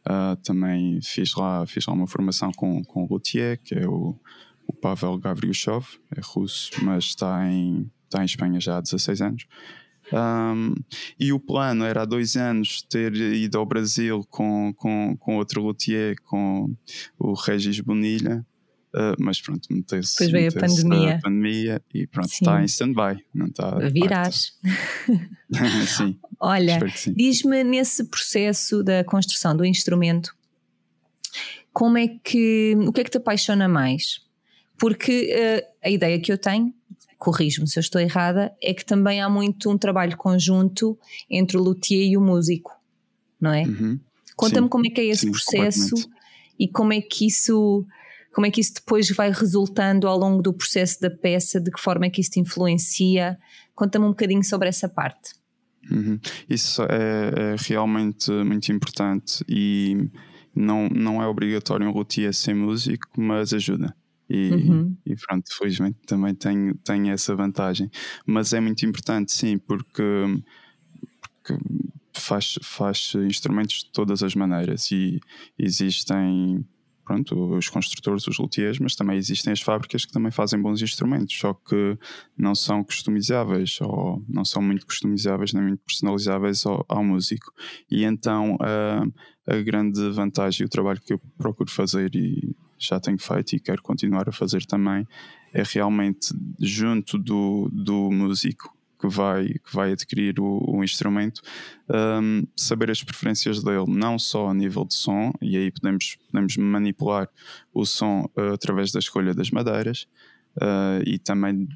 Uh, 0.00 0.36
também 0.42 1.00
fiz 1.02 1.34
lá, 1.34 1.66
fiz 1.66 1.86
lá 1.86 1.92
uma 1.92 2.06
formação 2.06 2.50
com, 2.52 2.82
com 2.84 3.04
o 3.04 3.08
luthier, 3.08 3.60
que 3.62 3.74
é 3.74 3.86
o, 3.86 4.18
o 4.66 4.72
Pavel 4.72 5.18
Gavryushov, 5.18 5.86
é 6.14 6.20
russo, 6.22 6.70
mas 6.82 7.04
está 7.04 7.46
em, 7.46 7.90
está 8.04 8.22
em 8.22 8.24
Espanha 8.24 8.60
já 8.60 8.78
há 8.78 8.80
16 8.80 9.20
anos. 9.20 9.46
Um, 10.12 10.74
e 11.18 11.32
o 11.32 11.38
plano 11.38 11.84
era 11.84 12.02
há 12.02 12.04
dois 12.04 12.36
anos 12.36 12.82
ter 12.82 13.14
ido 13.14 13.58
ao 13.58 13.66
Brasil 13.66 14.24
com, 14.28 14.72
com, 14.74 15.16
com 15.16 15.36
outro 15.36 15.62
luthier, 15.62 16.16
com 16.24 16.74
o 17.18 17.34
Regis 17.34 17.80
Bonilha, 17.80 18.44
Uh, 18.92 19.14
mas 19.20 19.40
pronto, 19.40 19.68
meteu-se. 19.70 20.14
Depois 20.14 20.32
veio 20.32 20.48
a 20.48 20.52
pandemia. 20.52 21.14
a 21.14 21.20
pandemia 21.20 21.82
e 21.94 22.06
pronto, 22.08 22.28
sim. 22.28 22.38
está 22.40 22.60
em 22.60 22.64
stand-by. 22.64 23.24
Está 23.46 23.78
Virás. 23.88 24.52
sim. 25.96 26.18
Olha, 26.40 26.80
diz-me 27.14 27.62
nesse 27.62 28.04
processo 28.06 28.82
da 28.82 29.04
construção 29.04 29.56
do 29.56 29.64
instrumento, 29.64 30.34
como 31.72 31.98
é 31.98 32.08
que. 32.08 32.76
O 32.80 32.92
que 32.92 33.02
é 33.02 33.04
que 33.04 33.10
te 33.10 33.18
apaixona 33.18 33.68
mais? 33.68 34.26
Porque 34.76 35.36
uh, 35.36 35.86
a 35.86 35.88
ideia 35.88 36.18
que 36.18 36.32
eu 36.32 36.38
tenho, 36.38 36.74
corrijo-me 37.20 37.68
se 37.68 37.78
eu 37.78 37.82
estou 37.82 38.00
errada, 38.00 38.50
é 38.62 38.72
que 38.72 38.84
também 38.84 39.20
há 39.20 39.28
muito 39.28 39.70
um 39.70 39.76
trabalho 39.76 40.16
conjunto 40.16 40.98
entre 41.30 41.58
o 41.58 41.62
luthier 41.62 42.10
e 42.10 42.16
o 42.16 42.20
músico, 42.20 42.72
não 43.38 43.52
é? 43.52 43.62
Uhum. 43.64 44.00
Conta-me 44.34 44.70
como 44.70 44.86
é 44.86 44.90
que 44.90 45.02
é 45.02 45.04
esse 45.04 45.26
sim, 45.26 45.30
processo 45.30 45.94
e 46.58 46.66
como 46.66 46.94
é 46.94 47.00
que 47.00 47.26
isso 47.26 47.86
como 48.32 48.46
é 48.46 48.50
que 48.50 48.60
isso 48.60 48.74
depois 48.74 49.10
vai 49.10 49.30
resultando 49.30 50.06
ao 50.06 50.16
longo 50.16 50.40
do 50.40 50.52
processo 50.52 51.00
da 51.00 51.10
peça, 51.10 51.60
de 51.60 51.70
que 51.70 51.80
forma 51.80 52.06
é 52.06 52.10
que 52.10 52.20
isso 52.20 52.30
te 52.30 52.40
influencia? 52.40 53.36
Conta-me 53.74 54.06
um 54.06 54.10
bocadinho 54.10 54.44
sobre 54.44 54.68
essa 54.68 54.88
parte. 54.88 55.34
Uhum. 55.90 56.18
Isso 56.48 56.82
é, 56.84 56.86
é, 57.36 57.56
realmente 57.58 58.30
muito 58.30 58.70
importante 58.70 59.44
e 59.48 60.08
não, 60.54 60.88
não 60.88 61.20
é 61.20 61.26
obrigatório 61.26 61.86
um 61.86 61.92
luthier 61.92 62.32
ser 62.32 62.54
músico, 62.54 63.08
mas 63.20 63.52
ajuda. 63.52 63.94
E, 64.30 64.50
uhum. 64.52 64.96
e, 65.04 65.16
pronto, 65.16 65.44
felizmente 65.58 65.98
também 66.06 66.34
tenho, 66.34 66.74
tenho 66.84 67.10
essa 67.10 67.34
vantagem. 67.34 67.90
Mas 68.24 68.52
é 68.52 68.60
muito 68.60 68.86
importante, 68.86 69.32
sim, 69.32 69.58
porque, 69.58 70.02
porque 71.20 71.58
faz, 72.14 72.58
faz 72.62 73.12
instrumentos 73.16 73.84
de 73.84 73.92
todas 73.92 74.22
as 74.22 74.36
maneiras 74.36 74.90
e 74.92 75.20
existem 75.58 76.64
pronto, 77.10 77.56
os 77.56 77.68
construtores, 77.68 78.28
os 78.28 78.38
luthiers, 78.38 78.78
mas 78.78 78.94
também 78.94 79.18
existem 79.18 79.52
as 79.52 79.60
fábricas 79.60 80.04
que 80.04 80.12
também 80.12 80.30
fazem 80.30 80.62
bons 80.62 80.80
instrumentos, 80.80 81.36
só 81.36 81.52
que 81.52 81.98
não 82.38 82.54
são 82.54 82.84
customizáveis 82.84 83.78
ou 83.80 84.22
não 84.28 84.44
são 84.44 84.62
muito 84.62 84.86
customizáveis 84.86 85.52
nem 85.52 85.64
muito 85.64 85.82
personalizáveis 85.84 86.64
ao, 86.64 86.84
ao 86.88 87.02
músico. 87.02 87.52
E 87.90 88.04
então 88.04 88.56
a, 88.60 89.02
a 89.52 89.60
grande 89.60 90.08
vantagem 90.10 90.62
e 90.62 90.66
o 90.66 90.68
trabalho 90.68 91.00
que 91.00 91.12
eu 91.12 91.20
procuro 91.36 91.68
fazer 91.68 92.14
e 92.14 92.54
já 92.80 92.98
tenho 92.98 93.18
feito 93.18 93.54
e 93.54 93.60
quero 93.60 93.82
continuar 93.82 94.28
a 94.28 94.32
fazer 94.32 94.64
também 94.64 95.06
é 95.52 95.62
realmente 95.62 96.34
junto 96.58 97.18
do, 97.18 97.68
do 97.72 98.10
músico 98.10 98.74
que 99.00 99.08
vai, 99.08 99.46
que 99.48 99.74
vai 99.74 99.92
adquirir 99.92 100.38
o, 100.38 100.62
o 100.66 100.84
instrumento, 100.84 101.40
um, 101.88 102.46
saber 102.54 102.90
as 102.90 103.02
preferências 103.02 103.62
dele, 103.64 103.86
não 103.88 104.18
só 104.18 104.48
a 104.48 104.54
nível 104.54 104.84
de 104.84 104.94
som, 104.94 105.32
e 105.40 105.56
aí 105.56 105.70
podemos, 105.70 106.16
podemos 106.26 106.56
manipular 106.58 107.28
o 107.72 107.86
som 107.86 108.30
uh, 108.36 108.52
através 108.52 108.92
da 108.92 108.98
escolha 108.98 109.32
das 109.32 109.50
madeiras 109.50 110.06
uh, 110.56 111.02
e 111.06 111.18
também, 111.18 111.66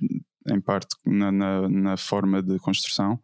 em 0.50 0.60
parte, 0.60 0.94
na, 1.06 1.32
na, 1.32 1.68
na 1.68 1.96
forma 1.96 2.42
de 2.42 2.58
construção. 2.58 3.18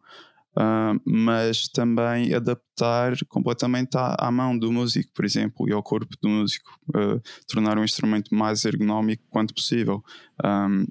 Uh, 0.51 0.99
mas 1.05 1.69
também 1.69 2.33
adaptar 2.33 3.13
completamente 3.29 3.95
à, 3.95 4.15
à, 4.19 4.29
mão 4.29 4.57
do 4.57 4.69
músico, 4.69 5.09
por 5.13 5.23
exemplo, 5.23 5.69
e 5.69 5.71
ao 5.71 5.81
corpo 5.81 6.13
do 6.21 6.27
músico, 6.27 6.77
uh, 6.89 7.21
tornar 7.47 7.77
o 7.77 7.83
instrumento 7.85 8.35
mais 8.35 8.65
ergonómico 8.65 9.23
quanto 9.29 9.53
possível. 9.53 10.03
Um, 10.43 10.85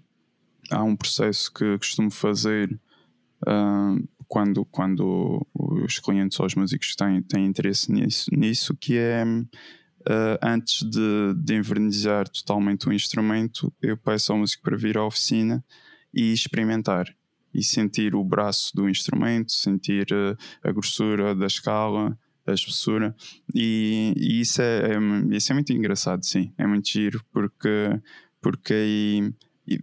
há 0.71 0.83
um 0.83 0.97
processo 0.97 1.53
que 1.53 1.77
costumo 1.77 2.11
fazer 2.11 2.73
uh, 3.47 4.09
quando, 4.27 4.65
quando 4.65 5.47
os 5.55 5.99
clientes 5.99 6.39
ou 6.41 6.47
os 6.47 6.55
músicos 6.55 6.95
têm, 6.95 7.21
têm 7.21 7.45
interesse 7.45 7.93
nisso, 7.93 8.31
nisso 8.33 8.75
que 8.77 8.97
é 8.97 9.25
uh, 9.25 10.39
antes 10.43 10.89
de, 10.89 11.35
de 11.37 11.55
envernizar 11.55 12.29
totalmente 12.29 12.89
o 12.89 12.93
instrumento, 12.93 13.73
eu 13.83 13.97
peço 13.97 14.33
ao 14.33 14.39
músico 14.39 14.63
para 14.63 14.77
vir 14.77 14.97
à 14.97 15.05
oficina 15.05 15.65
e 16.15 16.33
experimentar 16.33 17.07
e 17.53 17.63
sentir 17.63 18.15
o 18.15 18.25
braço 18.25 18.75
do 18.75 18.89
instrumento, 18.89 19.53
sentir 19.53 20.07
uh, 20.13 20.37
a 20.63 20.73
grossura 20.73 21.35
da 21.35 21.47
escala, 21.47 22.17
a 22.47 22.53
espessura, 22.53 23.15
e, 23.55 24.13
e 24.17 24.41
isso, 24.41 24.63
é, 24.63 24.93
é, 24.93 25.37
isso 25.37 25.53
é 25.53 25.55
muito 25.55 25.73
engraçado, 25.73 26.25
sim, 26.25 26.53
é 26.57 26.67
muito 26.67 26.89
giro, 26.89 27.23
porque, 27.33 28.01
porque 28.41 28.73
aí, 28.73 29.33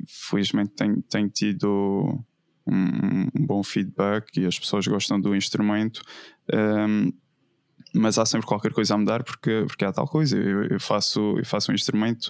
felizmente, 0.08 0.72
tenho, 0.72 1.02
tenho 1.04 1.30
tido 1.30 2.24
um, 2.66 3.28
um, 3.36 3.46
bom 3.46 3.64
feedback 3.64 4.38
e 4.38 4.46
as 4.46 4.60
pessoas 4.60 4.86
gostam 4.88 5.20
do 5.20 5.36
instrumento. 5.36 6.02
Um, 6.54 7.12
mas 7.94 8.18
há 8.18 8.26
sempre 8.26 8.46
qualquer 8.46 8.74
coisa 8.74 8.94
a 8.94 8.98
mudar 8.98 9.24
porque, 9.24 9.64
porque 9.68 9.86
há 9.86 9.92
tal 9.94 10.08
coisa. 10.08 10.38
Eu, 10.38 10.64
eu 10.64 10.80
faço, 10.80 11.38
eu 11.38 11.46
faço 11.46 11.72
um 11.72 11.76
instrumento 11.76 12.30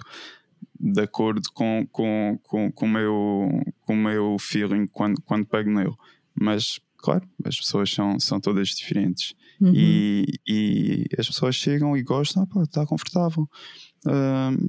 de 0.78 1.00
acordo 1.00 1.42
com, 1.52 1.86
com, 1.90 2.38
com, 2.42 2.70
com, 2.72 2.86
o, 2.86 2.88
meu, 2.88 3.62
com 3.80 3.94
o 3.94 3.96
meu 3.96 4.36
feeling 4.38 4.86
quando, 4.86 5.20
quando 5.22 5.46
pego 5.46 5.70
nele. 5.70 5.94
Mas, 6.34 6.80
claro, 6.98 7.28
as 7.44 7.56
pessoas 7.56 7.92
são, 7.92 8.18
são 8.20 8.40
todas 8.40 8.68
diferentes. 8.68 9.34
Uhum. 9.60 9.72
E, 9.74 10.26
e 10.46 11.06
as 11.18 11.26
pessoas 11.26 11.56
chegam 11.56 11.96
e 11.96 12.02
gostam, 12.02 12.46
ah, 12.56 12.62
está 12.62 12.86
confortável. 12.86 13.48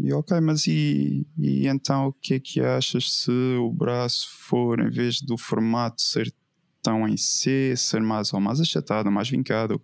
E 0.04 0.12
ok, 0.14 0.40
mas 0.42 0.66
e, 0.66 1.28
e 1.38 1.68
então 1.68 2.08
o 2.08 2.14
que 2.14 2.34
é 2.36 2.40
que 2.40 2.62
achas 2.62 3.12
se 3.12 3.32
o 3.60 3.72
braço 3.72 4.28
for, 4.32 4.80
em 4.80 4.90
vez 4.90 5.22
do 5.22 5.38
formato 5.38 6.02
ser 6.02 6.34
tão 6.82 7.08
em 7.08 7.18
C, 7.18 7.76
ser 7.78 8.02
mais 8.02 8.34
ou 8.34 8.40
mais 8.40 8.60
achatado, 8.60 9.12
mais 9.12 9.30
vincado? 9.30 9.82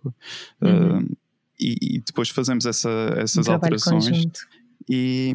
Uhum. 0.60 1.04
Uh, 1.04 1.16
e, 1.58 1.96
e, 1.96 2.00
depois 2.00 2.28
fazemos 2.28 2.66
essa, 2.66 2.90
essas 3.16 3.48
um 3.48 3.52
alterações 3.52 4.08
conjunto. 4.08 4.40
e 4.88 5.34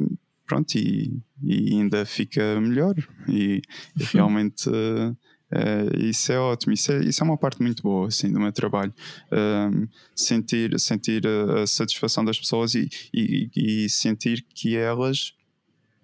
pronto, 0.52 0.76
e, 0.76 1.24
e, 1.42 1.80
ainda 1.80 2.06
fica 2.06 2.60
melhor. 2.60 2.96
E, 3.30 3.62
e 3.98 4.04
realmente. 4.04 4.70
Uh, 4.70 5.16
Uh, 5.54 6.06
isso 6.06 6.32
é 6.32 6.40
ótimo, 6.40 6.72
isso 6.72 6.94
é, 6.94 7.04
isso 7.04 7.22
é 7.22 7.26
uma 7.26 7.38
parte 7.38 7.62
muito 7.62 7.84
boa 7.84 8.08
assim, 8.08 8.32
do 8.32 8.40
meu 8.40 8.54
trabalho. 8.54 8.94
Uh, 9.28 9.86
sentir 10.16 10.80
sentir 10.80 11.28
a, 11.28 11.64
a, 11.64 11.68
satisfação 11.68 12.24
das 12.24 12.40
pessoas 12.40 12.74
e, 12.74 12.88
e, 13.14 13.50
e, 13.54 13.90
sentir 13.90 14.46
que 14.56 14.78
elas 14.78 15.34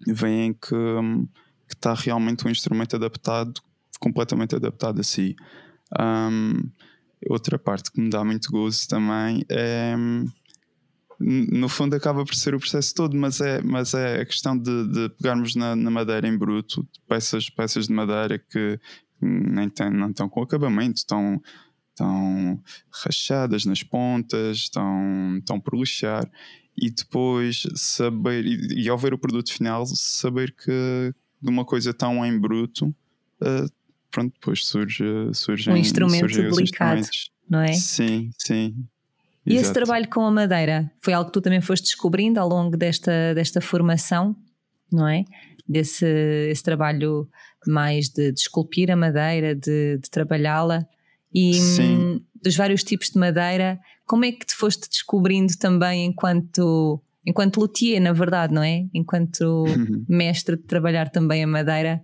veem 0.06 0.52
que 0.52 0.74
está 1.66 1.94
realmente 1.94 2.46
um 2.46 2.50
instrumento 2.50 2.96
adaptado, 2.96 3.58
completamente 3.98 4.54
adaptado 4.54 5.00
a 5.00 5.02
si. 5.02 5.34
Um, 5.98 6.70
outra 7.30 7.58
parte 7.58 7.90
que 7.90 8.02
me 8.02 8.10
dá 8.10 8.22
muito 8.22 8.50
gozo 8.52 8.86
também 8.86 9.46
é. 9.48 9.94
No 11.20 11.68
fundo, 11.68 11.96
acaba 11.96 12.24
por 12.24 12.34
ser 12.34 12.54
o 12.54 12.60
processo 12.60 12.94
todo, 12.94 13.16
mas 13.16 13.40
é, 13.40 13.60
mas 13.60 13.92
é 13.92 14.20
a 14.20 14.24
questão 14.24 14.56
de, 14.56 14.86
de 14.86 15.08
pegarmos 15.10 15.56
na, 15.56 15.74
na 15.74 15.90
madeira 15.90 16.28
em 16.28 16.38
bruto, 16.38 16.86
peças, 17.08 17.50
peças 17.50 17.88
de 17.88 17.92
madeira 17.92 18.38
que, 18.38 18.78
nem 19.20 19.68
tem, 19.68 19.90
não 19.90 20.10
estão 20.10 20.28
com 20.28 20.42
acabamento, 20.42 20.98
estão, 20.98 21.42
estão 21.90 22.62
rachadas 22.90 23.64
nas 23.64 23.82
pontas, 23.82 24.58
estão, 24.58 25.38
estão 25.38 25.58
por 25.58 25.76
lixar. 25.76 26.30
E 26.80 26.90
depois 26.90 27.64
saber, 27.74 28.46
e, 28.46 28.84
e, 28.84 28.88
ao 28.88 28.96
ver 28.96 29.12
o 29.12 29.18
produto 29.18 29.52
final, 29.52 29.84
saber 29.86 30.54
que 30.54 31.12
de 31.42 31.50
uma 31.50 31.64
coisa 31.64 31.92
tão 31.92 32.24
em 32.24 32.38
bruto, 32.38 32.86
uh, 32.86 33.68
pronto, 34.10 34.32
depois 34.34 34.64
surge, 34.64 35.04
surgem, 35.34 35.74
um 35.74 35.76
instrumento 35.76 36.20
surgem 36.20 36.48
delicado, 36.48 37.08
não 37.48 37.60
é? 37.60 37.72
Sim, 37.72 38.30
sim. 38.38 38.86
E 39.48 39.54
Exato. 39.54 39.64
esse 39.64 39.72
trabalho 39.72 40.08
com 40.08 40.20
a 40.20 40.30
madeira 40.30 40.90
foi 41.00 41.14
algo 41.14 41.30
que 41.30 41.32
tu 41.32 41.40
também 41.40 41.60
foste 41.60 41.84
descobrindo 41.84 42.38
ao 42.38 42.48
longo 42.48 42.76
desta, 42.76 43.34
desta 43.34 43.60
formação, 43.60 44.36
não 44.92 45.08
é? 45.08 45.24
Desse 45.66 46.04
esse 46.50 46.62
trabalho 46.62 47.28
mais 47.66 48.08
de, 48.08 48.30
de 48.32 48.40
esculpir 48.40 48.90
a 48.90 48.96
madeira, 48.96 49.54
de, 49.54 49.98
de 49.98 50.10
trabalhá-la 50.10 50.86
e 51.34 51.54
Sim. 51.54 52.20
dos 52.42 52.56
vários 52.56 52.84
tipos 52.84 53.08
de 53.10 53.18
madeira, 53.18 53.78
como 54.06 54.24
é 54.24 54.32
que 54.32 54.46
te 54.46 54.54
foste 54.54 54.88
descobrindo 54.88 55.56
também 55.58 56.06
enquanto 56.06 57.02
enquanto 57.26 57.60
luthier, 57.60 58.00
na 58.00 58.12
verdade, 58.12 58.54
não 58.54 58.62
é? 58.62 58.86
Enquanto 58.94 59.40
uhum. 59.40 60.04
mestre 60.08 60.56
de 60.56 60.62
trabalhar 60.62 61.10
também 61.10 61.42
a 61.42 61.46
madeira, 61.46 62.02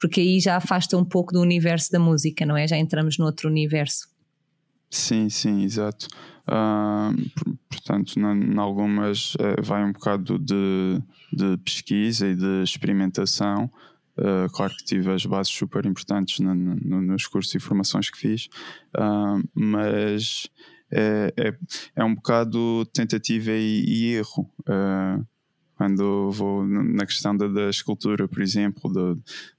porque 0.00 0.20
aí 0.20 0.40
já 0.40 0.56
afasta 0.56 0.96
um 0.96 1.04
pouco 1.04 1.32
do 1.32 1.40
universo 1.40 1.90
da 1.90 1.98
música, 1.98 2.46
não 2.46 2.56
é? 2.56 2.66
Já 2.66 2.76
entramos 2.76 3.18
no 3.18 3.24
outro 3.24 3.48
universo. 3.48 4.11
Sim, 4.92 5.30
sim, 5.30 5.62
exato. 5.62 6.06
Uh, 6.46 7.16
portanto, 7.66 8.20
em 8.20 8.58
algumas 8.58 9.34
uh, 9.36 9.62
vai 9.62 9.82
um 9.82 9.92
bocado 9.92 10.38
de, 10.38 11.02
de 11.32 11.56
pesquisa 11.64 12.28
e 12.28 12.36
de 12.36 12.62
experimentação. 12.62 13.70
Uh, 14.18 14.52
claro 14.52 14.74
que 14.76 14.84
tive 14.84 15.10
as 15.10 15.24
bases 15.24 15.50
super 15.50 15.86
importantes 15.86 16.40
no, 16.40 16.54
no, 16.54 17.00
nos 17.00 17.26
cursos 17.26 17.54
e 17.54 17.58
formações 17.58 18.10
que 18.10 18.18
fiz, 18.18 18.50
mas 19.54 20.50
é, 20.90 21.32
é, 21.38 21.56
é, 21.96 22.04
um 22.04 22.14
bocado 22.14 22.84
tentativa 22.92 23.50
e, 23.52 23.84
e 23.86 24.14
erro. 24.16 24.46
Uh, 24.68 25.26
quando 25.74 26.30
vou 26.30 26.66
na 26.66 27.06
questão 27.06 27.34
da, 27.34 27.48
da 27.48 27.70
escultura, 27.70 28.28
por 28.28 28.42
exemplo, 28.42 28.92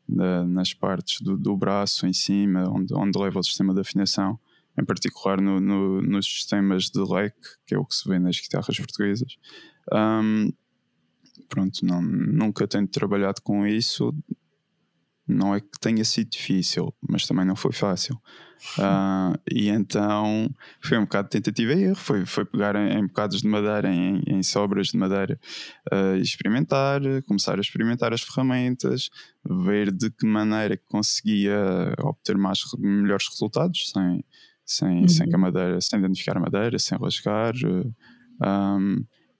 nas 0.08 0.74
partes 0.75 1.20
do, 1.22 1.36
do, 1.36 1.58
braço 1.58 2.06
em 2.06 2.13
cima, 2.13 2.70
onde, 2.70 2.94
onde 2.94 3.20
leva 3.20 3.40
o 3.40 3.44
sistema 3.44 3.74
de 3.74 3.82
afinação, 3.82 4.40
em 4.80 4.86
particular 4.86 5.39
no, 5.39 5.60
no, 5.60 6.01
nos 6.01 6.25
sistemas 6.25 6.86
de 6.86 7.00
leque, 7.00 7.48
que 7.65 7.75
é 7.75 7.77
o 7.77 7.86
que 7.86 7.96
se 7.96 8.08
vê 8.08 8.20
nas 8.20 8.39
guitarras 8.39 8.77
portuguesas. 8.77 9.38
Um, 9.92 10.51
pronto, 11.48 11.86
não, 11.86 12.01
nunca 12.01 12.68
tenho 12.68 12.88
trabalhado 12.88 13.42
com 13.42 13.65
isso. 13.65 14.13
Não 15.25 15.56
é 15.56 15.62
que 15.62 15.80
tenha 15.80 16.03
sido 16.03 16.30
difícil, 16.30 16.94
mas 17.08 17.25
também 17.25 17.46
não 17.46 17.56
foi 17.56 17.72
fácil. 17.72 18.20
Uh, 18.77 19.38
e 19.50 19.70
então 19.70 20.50
foi 20.82 20.98
um 20.98 21.03
bocado 21.03 21.30
de 21.30 21.32
tentativa 21.32 21.74
e 21.74 21.84
erro. 21.84 21.96
Foi, 21.96 22.25
foi 22.25 22.44
pegar 22.44 22.75
em, 22.75 22.98
em 22.98 23.08
bocados 23.08 23.42
de 23.42 23.48
madeira, 23.48 23.89
em, 23.89 24.22
em 24.27 24.44
sobras 24.44 24.88
de 24.88 24.98
madeira, 24.98 25.39
uh, 25.94 26.18
experimentar, 26.18 27.01
começar 27.25 27.58
a 27.58 27.62
experimentar 27.62 28.13
as 28.13 28.22
ferramentas, 28.22 29.10
ver 29.46 29.92
de 29.92 30.10
que 30.10 30.25
maneira 30.25 30.77
conseguia 30.89 31.94
obter 32.00 32.38
mais, 32.38 32.60
melhores 32.77 33.27
resultados 33.30 33.92
sem, 33.92 34.24
sem, 34.65 35.01
uhum. 35.01 35.08
sem, 35.08 35.27
que 35.27 35.36
a 35.36 35.38
madeira, 35.38 35.79
sem 35.82 36.00
identificar 36.00 36.38
a 36.38 36.41
madeira, 36.41 36.79
sem 36.79 36.98
rasgar. 36.98 37.53
Um, 37.65 37.91
ah, 38.41 38.77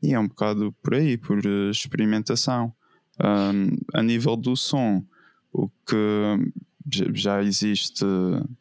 e 0.02 0.14
é 0.14 0.20
um 0.20 0.28
bocado 0.28 0.76
por 0.84 0.96
aí, 0.96 1.18
por 1.18 1.40
experimentação. 1.72 2.74
Um, 3.24 3.78
a 3.94 4.04
nível 4.04 4.36
do 4.36 4.56
som, 4.56 5.04
o 5.52 5.70
que 5.70 6.52
já 7.14 7.42
existe, 7.42 8.06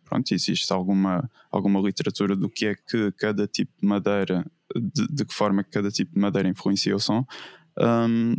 pronto, 0.05 0.33
existe 0.33 0.73
alguma, 0.73 1.29
alguma 1.51 1.81
literatura 1.81 2.37
do 2.37 2.49
que 2.49 2.67
é 2.67 2.75
que 2.75 3.11
cada 3.13 3.47
tipo 3.49 3.73
de 3.81 3.87
madeira, 3.87 4.47
de, 4.75 5.09
de 5.09 5.25
que 5.25 5.35
forma 5.35 5.65
cada 5.65 5.91
tipo 5.91 6.15
de 6.15 6.21
madeira 6.21 6.49
influencia 6.49 6.95
o 6.95 7.01
som. 7.01 7.27
Um, 7.77 8.37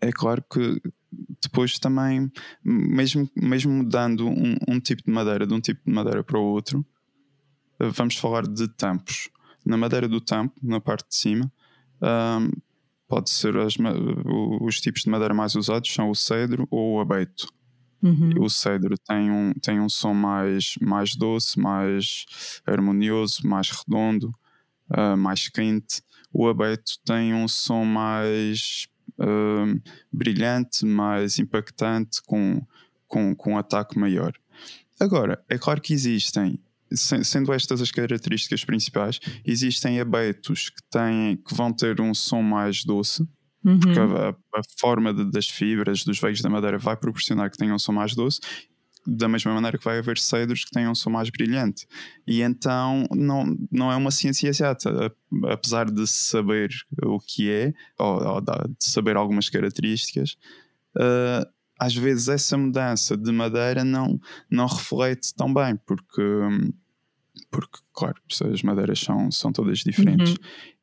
é 0.00 0.12
claro 0.12 0.44
que 0.48 0.80
depois 1.42 1.78
também, 1.78 2.30
mesmo, 2.62 3.28
mesmo 3.34 3.72
mudando 3.72 4.28
um, 4.28 4.56
um, 4.68 4.78
tipo 4.78 5.02
de 5.04 5.10
madeira 5.10 5.46
de 5.46 5.54
um 5.54 5.60
tipo 5.60 5.80
de 5.84 5.92
madeira 5.92 6.22
para 6.22 6.38
o 6.38 6.44
outro, 6.44 6.84
vamos 7.78 8.16
falar 8.16 8.46
de 8.46 8.68
tampos. 8.68 9.28
Na 9.64 9.76
madeira 9.76 10.08
do 10.08 10.20
tampo, 10.20 10.54
na 10.62 10.80
parte 10.80 11.08
de 11.08 11.16
cima, 11.16 11.52
um, 12.00 12.50
pode 13.08 13.30
ser 13.30 13.56
as, 13.56 13.74
os 14.60 14.80
tipos 14.80 15.02
de 15.02 15.10
madeira 15.10 15.34
mais 15.34 15.54
usados 15.54 15.92
são 15.92 16.10
o 16.10 16.14
cedro 16.14 16.66
ou 16.70 16.94
o 16.94 17.00
abeto. 17.00 17.48
Uhum. 18.02 18.44
O 18.44 18.50
cedro 18.50 18.96
tem 18.98 19.30
um, 19.30 19.52
tem 19.54 19.80
um 19.80 19.88
som 19.88 20.14
mais, 20.14 20.74
mais 20.80 21.16
doce, 21.16 21.58
mais 21.58 22.26
harmonioso, 22.66 23.46
mais 23.46 23.70
redondo, 23.70 24.30
uh, 24.90 25.16
mais 25.16 25.48
quente. 25.48 26.02
O 26.32 26.48
abeto 26.48 26.92
tem 27.04 27.34
um 27.34 27.48
som 27.48 27.84
mais 27.84 28.86
uh, 29.18 29.80
brilhante, 30.12 30.84
mais 30.84 31.38
impactante, 31.38 32.22
com, 32.22 32.64
com, 33.08 33.34
com 33.34 33.54
um 33.54 33.58
ataque 33.58 33.98
maior. 33.98 34.32
Agora, 35.00 35.42
é 35.48 35.58
claro 35.58 35.80
que 35.80 35.92
existem 35.92 36.58
sendo 36.92 37.52
estas 37.52 37.80
as 37.80 37.90
características 37.90 38.64
principais, 38.64 39.20
existem 39.44 40.00
abetos 40.00 40.70
que, 40.70 40.82
têm, 40.90 41.36
que 41.36 41.54
vão 41.54 41.72
ter 41.72 42.00
um 42.00 42.14
som 42.14 42.42
mais 42.42 42.84
doce, 42.84 43.22
uhum. 43.64 43.78
porque 43.80 43.98
a, 43.98 44.30
a 44.30 44.62
forma 44.78 45.12
de, 45.12 45.30
das 45.30 45.48
fibras, 45.48 46.04
dos 46.04 46.20
veios 46.20 46.40
da 46.40 46.50
madeira 46.50 46.78
vai 46.78 46.96
proporcionar 46.96 47.50
que 47.50 47.56
tenham 47.56 47.76
um 47.76 47.78
som 47.78 47.92
mais 47.92 48.14
doce, 48.14 48.40
da 49.06 49.28
mesma 49.28 49.54
maneira 49.54 49.78
que 49.78 49.84
vai 49.84 49.98
haver 49.98 50.18
cedros 50.18 50.64
que 50.64 50.70
tenham 50.72 50.90
um 50.90 50.94
som 50.94 51.10
mais 51.10 51.30
brilhante. 51.30 51.86
E 52.26 52.42
então 52.42 53.06
não, 53.12 53.56
não 53.70 53.92
é 53.92 53.96
uma 53.96 54.10
ciência 54.10 54.48
exata, 54.48 55.14
apesar 55.44 55.90
de 55.90 56.06
saber 56.06 56.70
o 57.04 57.20
que 57.20 57.50
é, 57.50 57.72
ou, 57.98 58.34
ou 58.34 58.40
de 58.40 58.50
saber 58.80 59.16
algumas 59.16 59.48
características. 59.48 60.36
Uh, 60.96 61.46
às 61.78 61.94
vezes 61.94 62.28
essa 62.28 62.56
mudança 62.56 63.16
de 63.16 63.30
madeira 63.30 63.84
não, 63.84 64.18
não 64.50 64.66
reflete 64.66 65.34
tão 65.34 65.52
bem, 65.52 65.76
porque, 65.86 66.22
porque 67.50 67.78
claro, 67.92 68.16
as 68.52 68.62
madeiras 68.62 69.00
são, 69.00 69.30
são 69.30 69.52
todas 69.52 69.78
diferentes. 69.78 70.30
Uhum. 70.30 70.36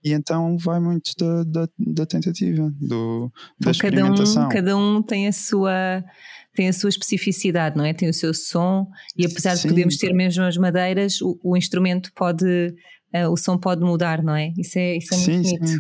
E 0.04 0.12
então 0.12 0.58
vai 0.58 0.80
muito 0.80 1.12
da, 1.18 1.44
da, 1.44 1.70
da 1.78 2.06
tentativa, 2.06 2.72
do, 2.80 3.32
da 3.60 3.62
então, 3.62 3.72
experimentação. 3.72 4.50
Cada 4.50 4.50
um, 4.50 4.50
cada 4.50 4.78
um 4.78 5.02
tem 5.02 5.28
a 5.28 5.32
sua 5.32 6.04
tem 6.56 6.68
a 6.68 6.74
sua 6.74 6.90
especificidade, 6.90 7.76
não 7.76 7.84
é? 7.84 7.94
Tem 7.94 8.10
o 8.10 8.14
seu 8.14 8.34
som 8.34 8.88
e 9.18 9.26
apesar 9.26 9.56
Sim. 9.56 9.64
de 9.64 9.68
podermos 9.70 9.98
ter 9.98 10.14
mesmo 10.14 10.44
as 10.44 10.58
madeiras, 10.58 11.20
o, 11.22 11.40
o 11.44 11.58
instrumento 11.58 12.12
pode, 12.14 12.46
uh, 13.16 13.30
o 13.32 13.38
som 13.38 13.58
pode 13.58 13.82
mudar, 13.82 14.22
não 14.22 14.36
é? 14.36 14.54
Isso 14.58 14.78
é, 14.78 14.98
isso 14.98 15.14
é 15.14 15.18
muito 15.18 15.48
sim, 15.48 15.58
bonito. 15.58 15.68
Sim. 15.68 15.80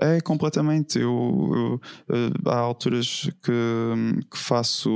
É, 0.00 0.20
completamente. 0.20 0.98
Eu, 0.98 1.80
eu, 2.08 2.16
eh, 2.16 2.32
há 2.46 2.58
alturas 2.58 3.28
que, 3.44 3.52
que 4.30 4.38
faço. 4.38 4.90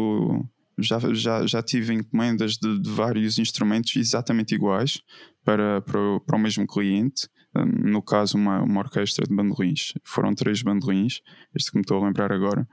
Já, 0.79 0.99
já, 1.15 1.47
já 1.47 1.63
tive 1.63 1.95
encomendas 1.95 2.57
de, 2.57 2.79
de 2.79 2.91
vários 2.91 3.39
instrumentos 3.39 3.97
exatamente 3.97 4.55
iguais 4.55 5.01
para, 5.45 5.81
para, 5.81 5.99
o, 5.99 6.21
para 6.21 6.37
o 6.37 6.41
mesmo 6.41 6.67
cliente. 6.67 7.29
Eh, 7.57 7.65
no 7.65 8.03
caso, 8.03 8.37
uma, 8.37 8.63
uma 8.63 8.81
orquestra 8.81 9.27
de 9.27 9.35
bandolins. 9.35 9.95
Foram 10.05 10.35
três 10.35 10.63
bandolins, 10.63 11.21
este 11.55 11.71
que 11.71 11.77
me 11.77 11.83
estou 11.83 12.03
a 12.03 12.07
lembrar 12.07 12.31
agora 12.31 12.69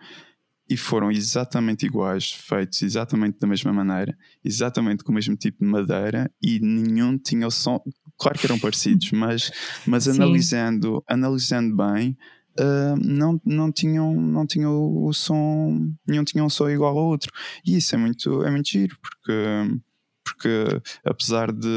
e 0.70 0.78
foram 0.78 1.12
exatamente 1.12 1.86
iguais, 1.86 2.32
feitos 2.32 2.82
exatamente 2.82 3.38
da 3.40 3.48
mesma 3.48 3.74
maneira, 3.74 4.18
exatamente 4.44 5.04
com 5.04 5.12
o 5.12 5.16
mesmo 5.16 5.36
tipo 5.36 5.64
de 5.64 5.70
madeira 5.70 6.32
e 6.42 6.60
nenhum 6.60 7.18
tinha 7.18 7.48
o 7.48 7.52
som. 7.52 7.82
Claro 8.18 8.40
que 8.40 8.46
eram 8.46 8.60
parecidos, 8.60 9.12
mas, 9.12 9.52
mas 9.86 10.08
analisando, 10.08 11.04
analisando 11.08 11.76
bem, 11.76 12.18
uh, 12.60 12.96
não, 13.02 13.40
não, 13.46 13.72
tinham, 13.72 14.14
não 14.14 14.46
tinham 14.46 15.04
o 15.04 15.14
som, 15.14 15.92
nenhum 16.08 16.24
tinha 16.24 16.44
um 16.44 16.50
som 16.50 16.70
igual 16.70 16.98
ao 16.98 17.06
outro. 17.06 17.32
E 17.66 17.78
isso 17.78 17.96
é 17.96 17.98
muito, 17.98 18.44
é 18.44 18.52
muito 18.52 18.70
giro, 18.70 18.98
porque, 19.02 19.82
porque 20.24 20.82
apesar 21.06 21.52
de 21.52 21.70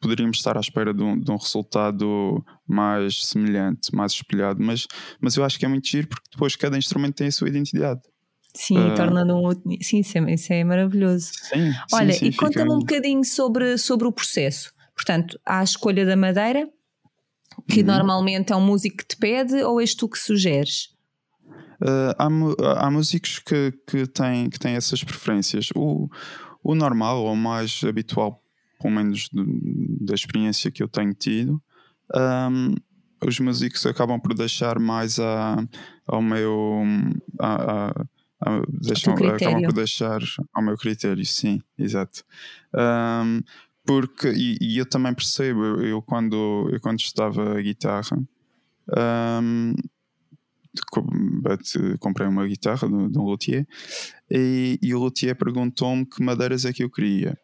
poderíamos 0.00 0.36
estar 0.36 0.56
à 0.56 0.60
espera 0.60 0.92
de 0.92 1.02
um, 1.02 1.18
de 1.18 1.30
um, 1.30 1.36
resultado 1.36 2.44
mais 2.66 3.24
semelhante, 3.24 3.94
mais 3.94 4.12
espelhado, 4.12 4.62
mas, 4.62 4.86
mas 5.20 5.36
eu 5.36 5.44
acho 5.44 5.58
que 5.58 5.64
é 5.64 5.68
muito 5.68 5.88
giro 5.88 6.08
porque 6.08 6.28
depois 6.30 6.56
cada 6.56 6.76
instrumento 6.76 7.14
tem 7.14 7.28
a 7.28 7.32
sua 7.32 7.48
identidade. 7.48 8.00
Sim, 8.54 8.78
uh, 8.78 8.94
torna-no 8.94 9.50
um. 9.50 9.52
Sim, 9.82 10.00
isso 10.00 10.18
é, 10.18 10.32
isso 10.32 10.52
é 10.52 10.64
maravilhoso. 10.64 11.30
Sim, 11.32 11.72
Olha, 11.92 12.12
sim, 12.12 12.18
sim, 12.18 12.26
e 12.26 12.34
conta-me 12.34 12.72
um 12.72 12.78
bocadinho 12.78 13.24
sobre, 13.24 13.76
sobre 13.76 14.06
o 14.06 14.12
processo. 14.12 14.72
Portanto, 14.94 15.38
há 15.44 15.60
a 15.60 15.64
escolha 15.64 16.06
da 16.06 16.16
madeira, 16.16 16.66
que 17.68 17.80
uhum. 17.80 17.86
normalmente 17.86 18.52
é 18.52 18.56
um 18.56 18.64
músico 18.64 18.98
que 18.98 19.06
te 19.06 19.16
pede, 19.16 19.62
ou 19.62 19.80
és 19.80 19.94
tu 19.94 20.08
que 20.08 20.18
sugeres? 20.18 20.94
Uh, 21.80 22.14
há, 22.18 22.86
há 22.86 22.90
músicos 22.90 23.38
que, 23.38 23.72
que, 23.86 24.06
têm, 24.06 24.48
que 24.48 24.58
têm 24.58 24.74
essas 24.74 25.04
preferências. 25.04 25.68
O, 25.74 26.08
o 26.62 26.74
normal 26.74 27.22
ou 27.22 27.36
mais 27.36 27.82
habitual 27.84 28.42
pelo 28.80 28.94
menos 28.94 29.28
de, 29.32 29.44
da 30.04 30.14
experiência 30.14 30.70
que 30.70 30.82
eu 30.82 30.88
tenho 30.88 31.12
tido, 31.14 31.62
um, 32.14 32.74
os 33.24 33.40
músicos 33.40 33.84
acabam 33.86 34.20
por 34.20 34.34
deixar 34.34 34.78
mais 34.78 35.18
a, 35.18 35.56
ao 36.06 36.22
meu. 36.22 36.84
A, 37.40 37.54
a, 37.54 37.88
a, 38.42 38.62
deixam, 38.68 39.14
acabam 39.14 39.62
por 39.62 39.72
deixar 39.72 40.20
ao 40.52 40.62
meu 40.62 40.76
critério, 40.76 41.24
sim, 41.24 41.60
exato. 41.78 42.22
Um, 42.74 43.40
porque, 43.86 44.28
e, 44.28 44.58
e, 44.60 44.78
eu 44.78 44.86
também 44.86 45.14
percebo, 45.14 45.62
eu, 45.82 46.02
quando, 46.02 46.68
eu 46.72 46.80
quando 46.80 46.98
estava 46.98 47.58
a 47.58 47.62
guitarra, 47.62 48.18
um, 49.42 49.74
comprei 52.00 52.26
uma 52.26 52.46
guitarra 52.46 52.88
de, 52.88 52.94
um 52.94 53.22
luthier 53.22 53.66
e, 54.30 54.78
e 54.82 54.94
o 54.94 54.98
luthier 54.98 55.36
perguntou-me 55.36 56.04
que 56.04 56.22
madeiras 56.22 56.64
é 56.64 56.72
que 56.72 56.84
eu 56.84 56.90
queria. 56.90 57.38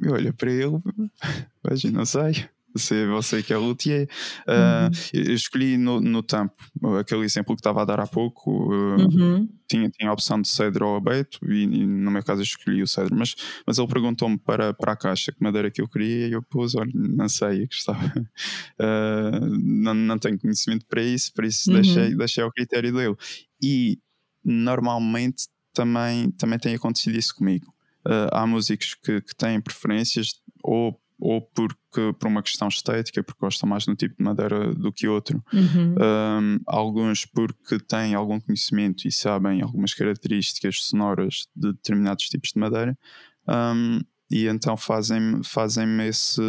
Eu 0.00 0.14
olho 0.14 0.32
para 0.34 0.50
ele, 0.50 0.80
mas 1.62 1.84
não 1.84 2.04
sei. 2.04 2.48
Se 2.76 3.06
você 3.06 3.42
que 3.42 3.52
é 3.52 3.56
luthier. 3.56 4.08
Uh, 4.42 4.90
Eu 5.12 5.34
escolhi 5.34 5.76
no, 5.76 6.00
no 6.00 6.22
tampo, 6.22 6.56
aquele 6.98 7.24
exemplo 7.24 7.54
que 7.54 7.60
estava 7.60 7.82
a 7.82 7.84
dar 7.84 8.00
há 8.00 8.06
pouco, 8.06 8.72
uh, 8.72 8.96
uhum. 8.96 9.48
tinha, 9.68 9.90
tinha 9.90 10.10
a 10.10 10.12
opção 10.12 10.40
de 10.40 10.48
cedro 10.48 10.88
ou 10.88 10.96
abeto, 10.96 11.38
e, 11.50 11.64
e, 11.64 11.86
no 11.86 12.10
meu 12.10 12.22
caso 12.22 12.42
escolhi 12.42 12.82
o 12.82 12.86
cedro. 12.86 13.14
Mas, 13.16 13.34
mas 13.66 13.78
ele 13.78 13.88
perguntou-me 13.88 14.38
para, 14.38 14.72
para 14.72 14.92
a 14.92 14.96
caixa 14.96 15.32
que 15.32 15.42
madeira 15.42 15.70
que 15.70 15.82
eu 15.82 15.88
queria 15.88 16.28
e 16.28 16.32
eu 16.32 16.42
pus, 16.42 16.74
olha, 16.74 16.90
não 16.94 17.28
sei, 17.28 17.66
gostava. 17.66 18.06
Uh, 18.78 19.46
não, 19.62 19.94
não 19.94 20.18
tenho 20.18 20.38
conhecimento 20.38 20.86
para 20.86 21.02
isso, 21.02 21.32
por 21.32 21.44
isso 21.44 21.70
uhum. 21.70 21.80
deixei, 21.80 22.14
deixei 22.14 22.42
ao 22.42 22.52
critério 22.52 22.92
dele. 22.92 23.16
E 23.62 23.98
normalmente 24.44 25.46
também, 25.72 26.30
também 26.32 26.58
tem 26.58 26.74
acontecido 26.74 27.16
isso 27.16 27.34
comigo. 27.34 27.72
Uh, 28.06 28.28
há 28.32 28.46
músicos 28.46 28.94
que, 28.94 29.20
que 29.20 29.34
têm 29.36 29.60
preferências 29.60 30.40
ou 30.62 31.00
ou 31.22 31.40
porque 31.40 32.12
por 32.18 32.26
uma 32.26 32.42
questão 32.42 32.66
estética, 32.66 33.22
porque 33.22 33.38
gostam 33.40 33.68
mais 33.68 33.84
de 33.84 33.92
um 33.92 33.94
tipo 33.94 34.16
de 34.18 34.24
madeira 34.24 34.74
do 34.74 34.92
que 34.92 35.06
outro. 35.06 35.40
Uhum. 35.52 35.94
Um, 35.94 36.58
alguns 36.66 37.24
porque 37.24 37.78
têm 37.78 38.12
algum 38.14 38.40
conhecimento 38.40 39.06
e 39.06 39.12
sabem 39.12 39.62
algumas 39.62 39.94
características 39.94 40.80
sonoras 40.82 41.46
de 41.54 41.72
determinados 41.74 42.24
tipos 42.24 42.50
de 42.52 42.58
madeira. 42.58 42.98
Um, 43.48 44.00
e 44.32 44.48
então 44.48 44.76
fazem-me 44.76 45.44
fazem 45.44 45.86
esse, 46.00 46.42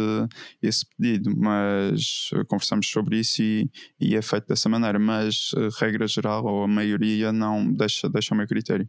esse 0.60 0.84
pedido, 0.96 1.32
mas 1.36 2.30
conversamos 2.48 2.88
sobre 2.88 3.20
isso 3.20 3.42
e, 3.42 3.70
e 4.00 4.16
é 4.16 4.22
feito 4.22 4.48
dessa 4.48 4.68
maneira, 4.68 4.98
mas 4.98 5.52
a 5.54 5.84
regra 5.84 6.08
geral 6.08 6.44
ou 6.46 6.64
a 6.64 6.68
maioria 6.68 7.30
não 7.30 7.72
deixa, 7.72 8.08
deixa 8.08 8.34
o 8.34 8.36
meu 8.36 8.48
critério. 8.48 8.88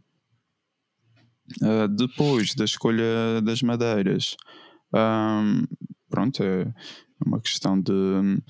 Uh, 1.62 1.86
depois 1.86 2.56
da 2.56 2.64
escolha 2.64 3.40
das 3.40 3.62
madeiras, 3.62 4.36
um, 4.94 5.64
pronto, 6.08 6.42
é 6.42 6.72
uma 7.24 7.40
questão 7.40 7.80
de. 7.80 7.92
Uh, 7.92 8.42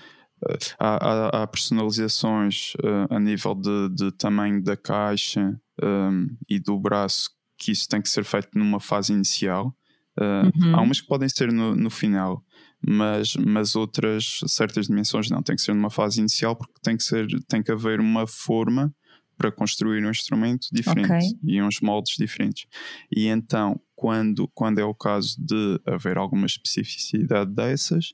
há, 0.79 0.97
há, 0.97 1.43
há, 1.43 1.47
personalizações 1.47 2.75
uh, 2.77 3.15
a 3.15 3.19
nível 3.19 3.55
de, 3.55 3.89
de, 3.95 4.13
tamanho 4.13 4.63
da 4.63 4.77
caixa 4.77 5.59
um, 5.83 6.29
e 6.49 6.59
do 6.59 6.79
braço 6.79 7.31
que 7.59 7.73
isso 7.73 7.89
tem 7.89 8.03
que 8.03 8.09
ser 8.09 8.25
feito 8.25 8.51
numa 8.55 8.79
fase 8.79 9.13
inicial. 9.13 9.75
Uh, 10.19 10.51
uhum. 10.63 10.77
Há 10.77 10.83
umas 10.83 11.01
que 11.01 11.07
podem 11.07 11.29
ser 11.29 11.53
no, 11.53 11.75
no, 11.75 11.91
final, 11.91 12.45
mas, 12.87 13.35
mas 13.37 13.77
outras, 13.77 14.41
certas 14.47 14.87
dimensões 14.87 15.31
não, 15.31 15.43
tem 15.43 15.57
que 15.57 15.63
ser 15.63 15.75
numa 15.75 15.91
fase 15.91 16.21
inicial 16.21 16.57
porque 16.57 16.75
tem 16.83 16.97
que, 16.97 17.03
ser, 17.03 17.27
tem 17.49 17.63
que 17.63 17.73
haver 17.73 18.01
uma 18.01 18.27
forma 18.27 18.95
para 19.37 19.53
construir 19.53 20.05
um 20.05 20.11
instrumento 20.11 20.69
diferente 20.73 21.13
okay. 21.13 21.39
e 21.45 21.63
uns 21.63 21.81
moldes 21.81 22.17
diferentes. 22.19 22.67
E 23.15 23.27
então, 23.27 23.79
quando, 23.97 24.47
quando 24.55 24.79
é 24.79 24.85
o 24.85 24.95
caso 24.95 25.35
de 25.39 25.81
haver 25.87 26.19
alguma 26.19 26.47
especificidade 26.47 27.51
dessas, 27.51 28.13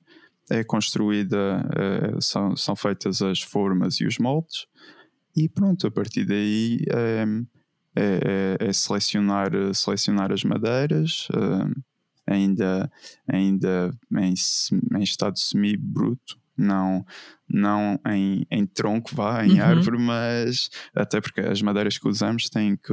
é 0.49 0.63
construída, 0.63 1.69
é, 1.77 2.21
são, 2.21 2.57
são 2.57 2.77
feitas 2.77 3.21
as 3.21 3.41
formas 3.41 4.01
e 4.01 4.07
os 4.07 4.19
moldes, 4.19 4.67
e 5.37 5.49
pronto, 5.49 5.87
a 5.87 5.91
partir 5.91 6.25
daí 6.25 6.85
é, 6.89 7.25
é, 7.97 8.57
é, 8.61 8.69
é 8.69 8.73
selecionar, 8.73 9.51
selecionar 9.75 10.31
as 10.31 10.45
madeiras, 10.45 11.27
é, 11.35 12.33
ainda, 12.33 12.91
ainda 13.27 13.91
em, 14.13 14.35
em 14.97 15.03
estado 15.03 15.39
semi-bruto, 15.39 16.41
não, 16.57 17.05
não 17.49 17.99
em, 18.09 18.47
em 18.51 18.67
tronco, 18.67 19.15
vá, 19.15 19.45
em 19.45 19.55
uhum. 19.55 19.65
árvore, 19.65 19.99
mas 19.99 20.69
até 20.95 21.21
porque 21.21 21.41
as 21.41 21.63
madeiras 21.63 21.99
que 21.99 22.09
usamos 22.09 22.49
têm 22.49 22.77
que, 22.77 22.93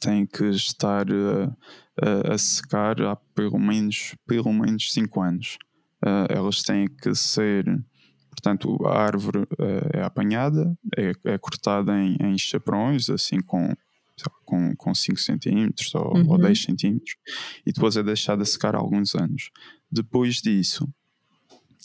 têm 0.00 0.26
que 0.26 0.44
estar 0.44 1.06
a, 1.10 2.30
a, 2.30 2.34
a 2.34 2.38
secar 2.38 3.00
há 3.02 3.16
pelo 3.34 3.58
menos, 3.58 4.14
pelo 4.26 4.52
menos 4.52 4.92
5 4.92 5.20
anos. 5.20 5.58
Uh, 6.04 6.26
elas 6.28 6.62
têm 6.62 6.86
que 6.86 7.14
ser, 7.14 7.64
portanto, 8.30 8.76
a 8.86 9.00
árvore 9.00 9.40
uh, 9.40 9.90
é 9.92 10.02
apanhada, 10.02 10.76
é, 10.96 11.12
é 11.24 11.38
cortada 11.38 11.98
em, 11.98 12.16
em 12.20 12.36
chaprões, 12.36 13.08
assim 13.08 13.40
com 13.40 13.74
com, 14.44 14.76
com 14.76 14.94
5 14.94 15.18
centímetros 15.18 15.94
ou, 15.94 16.16
uhum. 16.16 16.30
ou 16.30 16.38
10 16.38 16.62
centímetros 16.62 17.16
e 17.66 17.72
depois 17.72 17.96
é 17.96 18.02
deixada 18.02 18.44
secar 18.44 18.74
alguns 18.74 19.14
anos. 19.14 19.50
Depois 19.90 20.36
disso, 20.36 20.84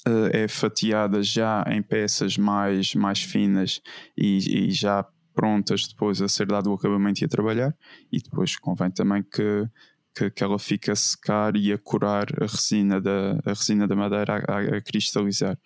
uh, 0.07 0.29
é 0.31 0.47
fatiada 0.47 1.21
já 1.23 1.63
em 1.67 1.81
peças 1.81 2.37
mais, 2.37 2.93
mais 2.95 3.21
finas 3.21 3.81
e, 4.17 4.67
e, 4.67 4.71
já 4.71 5.05
prontas 5.39 5.87
depois 5.87 6.21
a 6.21 6.27
ser 6.27 6.47
dado 6.47 6.69
o 6.69 6.73
acabamento 6.73 7.23
e 7.23 7.25
a 7.25 7.29
trabalhar. 7.29 7.73
E 8.11 8.19
depois 8.19 8.57
convém 8.57 8.91
também 8.91 9.23
que, 9.23 9.65
que, 10.13 10.29
que 10.29 10.43
ela 10.43 10.59
fique 10.59 10.91
a 10.91 10.95
secar 10.95 11.55
e 11.55 11.71
a 11.71 11.77
curar 11.77 12.27
a 12.41 12.45
resina 12.45 12.99
da, 12.99 13.39
a 13.45 13.53
resina 13.53 13.87
da 13.87 13.95
madeira 13.95 14.43
a, 14.45 14.77
a 14.77 14.81
cristalizar. 14.81 15.57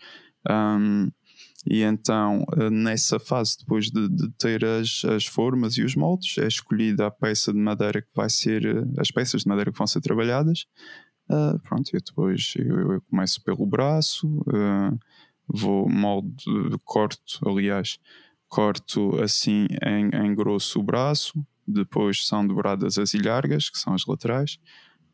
Um, 0.47 1.09
e 1.65 1.81
então, 1.81 2.45
eh, 2.57 2.69
nessa 2.69 3.17
fase, 3.19 3.57
depois 3.57 3.85
de, 3.85 4.09
de, 4.09 4.29
ter 4.37 4.63
as, 4.65 5.03
as 5.05 5.25
formas 5.25 5.77
e 5.77 5.81
os 5.81 5.95
moldes, 5.95 6.37
é 6.37 6.45
escolhida 6.45 7.07
a 7.07 7.11
peça 7.11 7.53
de 7.53 7.57
madeira 7.57 8.01
que 8.01 8.09
vai 8.13 8.29
ser, 8.29 8.65
eh, 8.65 8.83
as 8.99 9.09
peças 9.09 9.43
de 9.43 9.47
madeira 9.47 9.71
que 9.71 9.77
vão 9.77 9.87
ser 9.87 10.01
trabalhadas, 10.01 10.65
Uh, 11.29 11.57
pronto, 11.59 11.89
e 11.95 11.99
depois 11.99 12.53
eu, 12.57 12.91
eu, 12.91 13.01
começo 13.03 13.41
pelo 13.43 13.65
braço, 13.65 14.27
uh, 14.27 14.99
vou 15.47 15.89
molde, 15.89 16.43
corto, 16.83 17.47
aliás, 17.47 17.97
corto 18.53 19.19
assim 19.19 19.65
em, 19.83 20.09
em, 20.13 20.35
grosso 20.35 20.79
o 20.79 20.83
braço, 20.83 21.43
depois 21.67 22.27
são 22.27 22.45
dobradas 22.45 22.99
as 22.99 23.15
ilhargas, 23.15 23.67
que 23.67 23.79
são 23.79 23.95
as 23.95 24.05
laterais, 24.05 24.59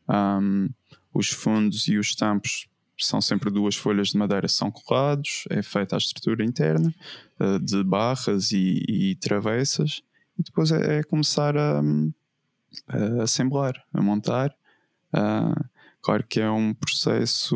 um, 0.06 0.68
os 1.14 1.30
fundos 1.30 1.88
e 1.88 1.96
os 1.96 2.14
tampos 2.14 2.68
são 2.98 3.18
sempre 3.18 3.50
duas 3.50 3.76
folhas 3.76 4.08
de 4.08 4.18
madeira 4.18 4.46
são 4.46 4.70
colados, 4.70 5.44
é 5.48 5.62
feita 5.62 5.96
a 5.96 5.98
estrutura 5.98 6.44
interna 6.44 6.94
uh, 7.40 7.58
de 7.58 7.82
barras 7.82 8.52
e, 8.52 8.84
e, 8.86 9.14
travessas, 9.14 10.02
e 10.38 10.42
depois 10.42 10.70
é, 10.70 10.98
é 10.98 11.02
começar 11.02 11.56
a, 11.56 11.80
a, 12.88 13.22
assemblar, 13.22 13.82
a 13.94 14.02
montar. 14.02 14.54
Uh, 15.14 15.70
Claro 16.02 16.24
que 16.26 16.40
é 16.40 16.50
um 16.50 16.72
processo, 16.72 17.54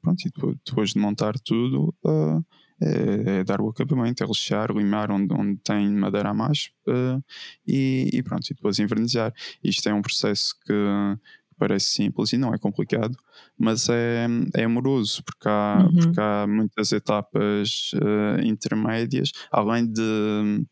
pronto, 0.00 0.26
e 0.26 0.30
depois 0.64 0.90
de 0.90 0.98
montar 0.98 1.38
tudo, 1.38 1.94
uh, 2.02 2.42
é, 2.84 3.38
é, 3.40 3.44
dar 3.44 3.60
o 3.60 3.68
acabamento, 3.68 4.22
é 4.22 4.26
lixar, 4.26 4.70
limar 4.70 5.10
onde, 5.10 5.32
onde 5.32 5.56
tem 5.62 5.90
madeira 5.90 6.30
a 6.30 6.34
mais 6.34 6.70
uh, 6.86 7.22
e, 7.66 8.10
e, 8.12 8.22
pronto, 8.22 8.46
e 8.50 8.54
depois 8.54 8.78
invernizar. 8.78 9.32
Isto 9.62 9.88
é 9.88 9.94
um 9.94 10.02
processo 10.02 10.54
que 10.66 10.72
parece 11.58 11.86
simples 11.86 12.32
e 12.32 12.36
não 12.36 12.52
é 12.52 12.58
complicado, 12.58 13.16
mas 13.58 13.88
é, 13.88 14.26
é 14.54 14.64
amoroso, 14.64 15.22
porque 15.24 15.48
há, 15.48 15.86
uhum. 15.86 15.96
porque 15.96 16.20
há 16.20 16.46
muitas 16.46 16.92
etapas 16.92 17.92
uh, 17.94 18.40
intermédias, 18.44 19.30
além 19.50 19.90
de. 19.90 20.66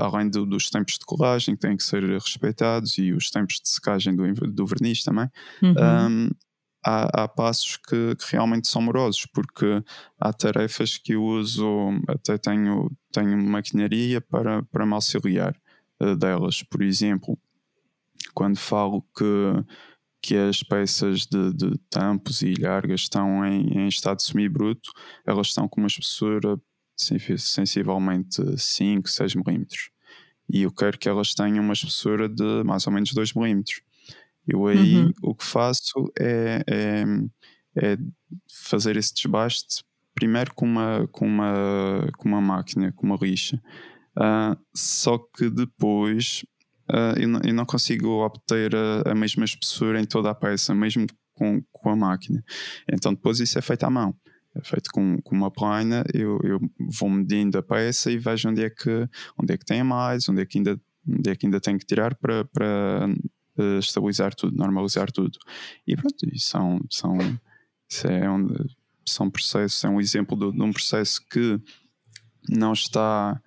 Além 0.00 0.30
do, 0.30 0.46
dos 0.46 0.70
tempos 0.70 0.94
de 0.94 1.04
colagem 1.04 1.54
que 1.54 1.60
têm 1.60 1.76
que 1.76 1.82
ser 1.82 2.02
respeitados 2.02 2.96
e 2.96 3.12
os 3.12 3.28
tempos 3.28 3.60
de 3.62 3.68
secagem 3.68 4.16
do, 4.16 4.24
do 4.50 4.64
verniz 4.64 5.04
também, 5.04 5.28
uhum. 5.62 5.74
um, 6.08 6.30
há, 6.86 7.24
há 7.24 7.28
passos 7.28 7.76
que, 7.76 8.14
que, 8.14 8.32
realmente 8.32 8.68
são 8.68 8.80
morosos, 8.80 9.26
porque 9.26 9.82
há 10.20 10.32
tarefas 10.32 10.96
que 10.96 11.14
eu 11.14 11.24
uso, 11.24 11.66
até 12.06 12.38
tenho, 12.38 12.88
tenho 13.10 13.36
maquinaria 13.36 14.20
para, 14.20 14.62
para 14.62 14.86
me 14.86 14.94
auxiliar 14.94 15.56
uh, 16.00 16.14
delas. 16.14 16.62
Por 16.62 16.82
exemplo, 16.82 17.36
quando 18.32 18.56
falo 18.56 19.02
que, 19.16 19.64
que 20.22 20.36
as 20.36 20.62
peças 20.62 21.26
de, 21.26 21.52
de 21.52 21.76
tampos 21.90 22.42
e 22.42 22.54
largas 22.54 23.00
estão 23.00 23.44
em, 23.44 23.78
em 23.78 23.88
estado 23.88 24.22
semi-bruto, 24.22 24.92
elas 25.26 25.48
estão 25.48 25.68
com 25.68 25.80
uma 25.80 25.88
espessura 25.88 26.56
sensivelmente 26.96 28.42
5, 28.56 29.08
6 29.08 29.34
milímetros. 29.34 29.90
E 30.48 30.62
eu 30.62 30.72
quero 30.72 30.96
que 30.96 31.08
elas 31.08 31.34
tenham 31.34 31.62
uma 31.62 31.72
espessura 31.72 32.28
de 32.28 32.62
mais 32.64 32.86
ou 32.86 32.92
menos 32.92 33.12
2 33.12 33.34
milímetros. 33.34 33.82
Eu 34.46 34.66
aí 34.66 34.96
uhum. 34.96 35.12
o 35.22 35.34
que 35.34 35.44
faço 35.44 36.12
é, 36.18 36.62
é, 36.66 37.04
é, 37.76 37.98
fazer 38.48 38.96
esse 38.96 39.14
desbaste 39.14 39.84
primeiro 40.14 40.54
com 40.54 40.64
uma, 40.64 41.06
com 41.12 41.26
uma, 41.26 42.08
com 42.16 42.28
uma 42.28 42.40
máquina, 42.40 42.92
com 42.92 43.06
uma 43.06 43.18
lixa. 43.20 43.60
Uh, 44.16 44.56
só 44.74 45.18
que 45.18 45.50
depois 45.50 46.42
uh, 46.90 47.20
eu, 47.20 47.28
não, 47.28 47.40
eu, 47.44 47.52
não, 47.52 47.66
consigo 47.66 48.24
obter 48.24 48.74
a, 48.74 49.10
a, 49.10 49.14
mesma 49.14 49.44
espessura 49.44 50.00
em 50.00 50.06
toda 50.06 50.30
a 50.30 50.34
peça, 50.34 50.74
mesmo 50.74 51.06
com, 51.34 51.62
com 51.70 51.90
a 51.90 51.96
máquina. 51.96 52.42
Então 52.90 53.12
depois 53.12 53.40
isso 53.40 53.58
é 53.58 53.62
feito 53.62 53.84
à 53.84 53.90
mão. 53.90 54.16
É 54.54 54.64
feito 54.64 54.90
com, 54.90 55.20
com 55.22 55.36
uma 55.36 55.50
plana, 55.50 56.02
eu, 56.14 56.40
eu 56.42 56.58
vou 56.98 57.10
medindo 57.10 57.58
a 57.58 57.62
peça 57.62 58.10
e 58.10 58.16
vejo 58.16 58.48
onde 58.48 58.64
é 58.64 58.70
que, 58.70 59.06
onde 59.38 59.52
é 59.52 59.58
que 59.58 59.66
tem 59.66 59.84
mais, 59.84 60.26
onde 60.30 60.40
é 60.40 60.46
que 60.46 60.56
ainda, 60.56 60.80
onde 61.06 61.28
é 61.30 61.36
que 61.36 61.44
ainda 61.44 61.60
tenho 61.60 61.78
que 61.78 61.84
tirar 61.84 62.14
para, 62.14 62.42
para 62.46 63.06
uh, 63.58 63.78
estabilizar 63.78 64.34
tudo, 64.34 64.56
normalizar 64.56 65.10
tudo. 65.10 65.38
E 65.86 65.96
pronto, 65.96 66.16
e 66.32 66.38
são, 66.38 66.80
são, 66.90 67.16
é 68.04 68.30
um, 68.30 68.48
são 69.06 69.30
processos, 69.30 69.82
é 69.84 69.88
um 69.88 70.00
exemplo 70.00 70.36
de, 70.36 70.56
de, 70.56 70.62
um 70.62 70.72
processo 70.72 71.20
que 71.28 71.60
não 72.48 72.72
está 72.72 73.40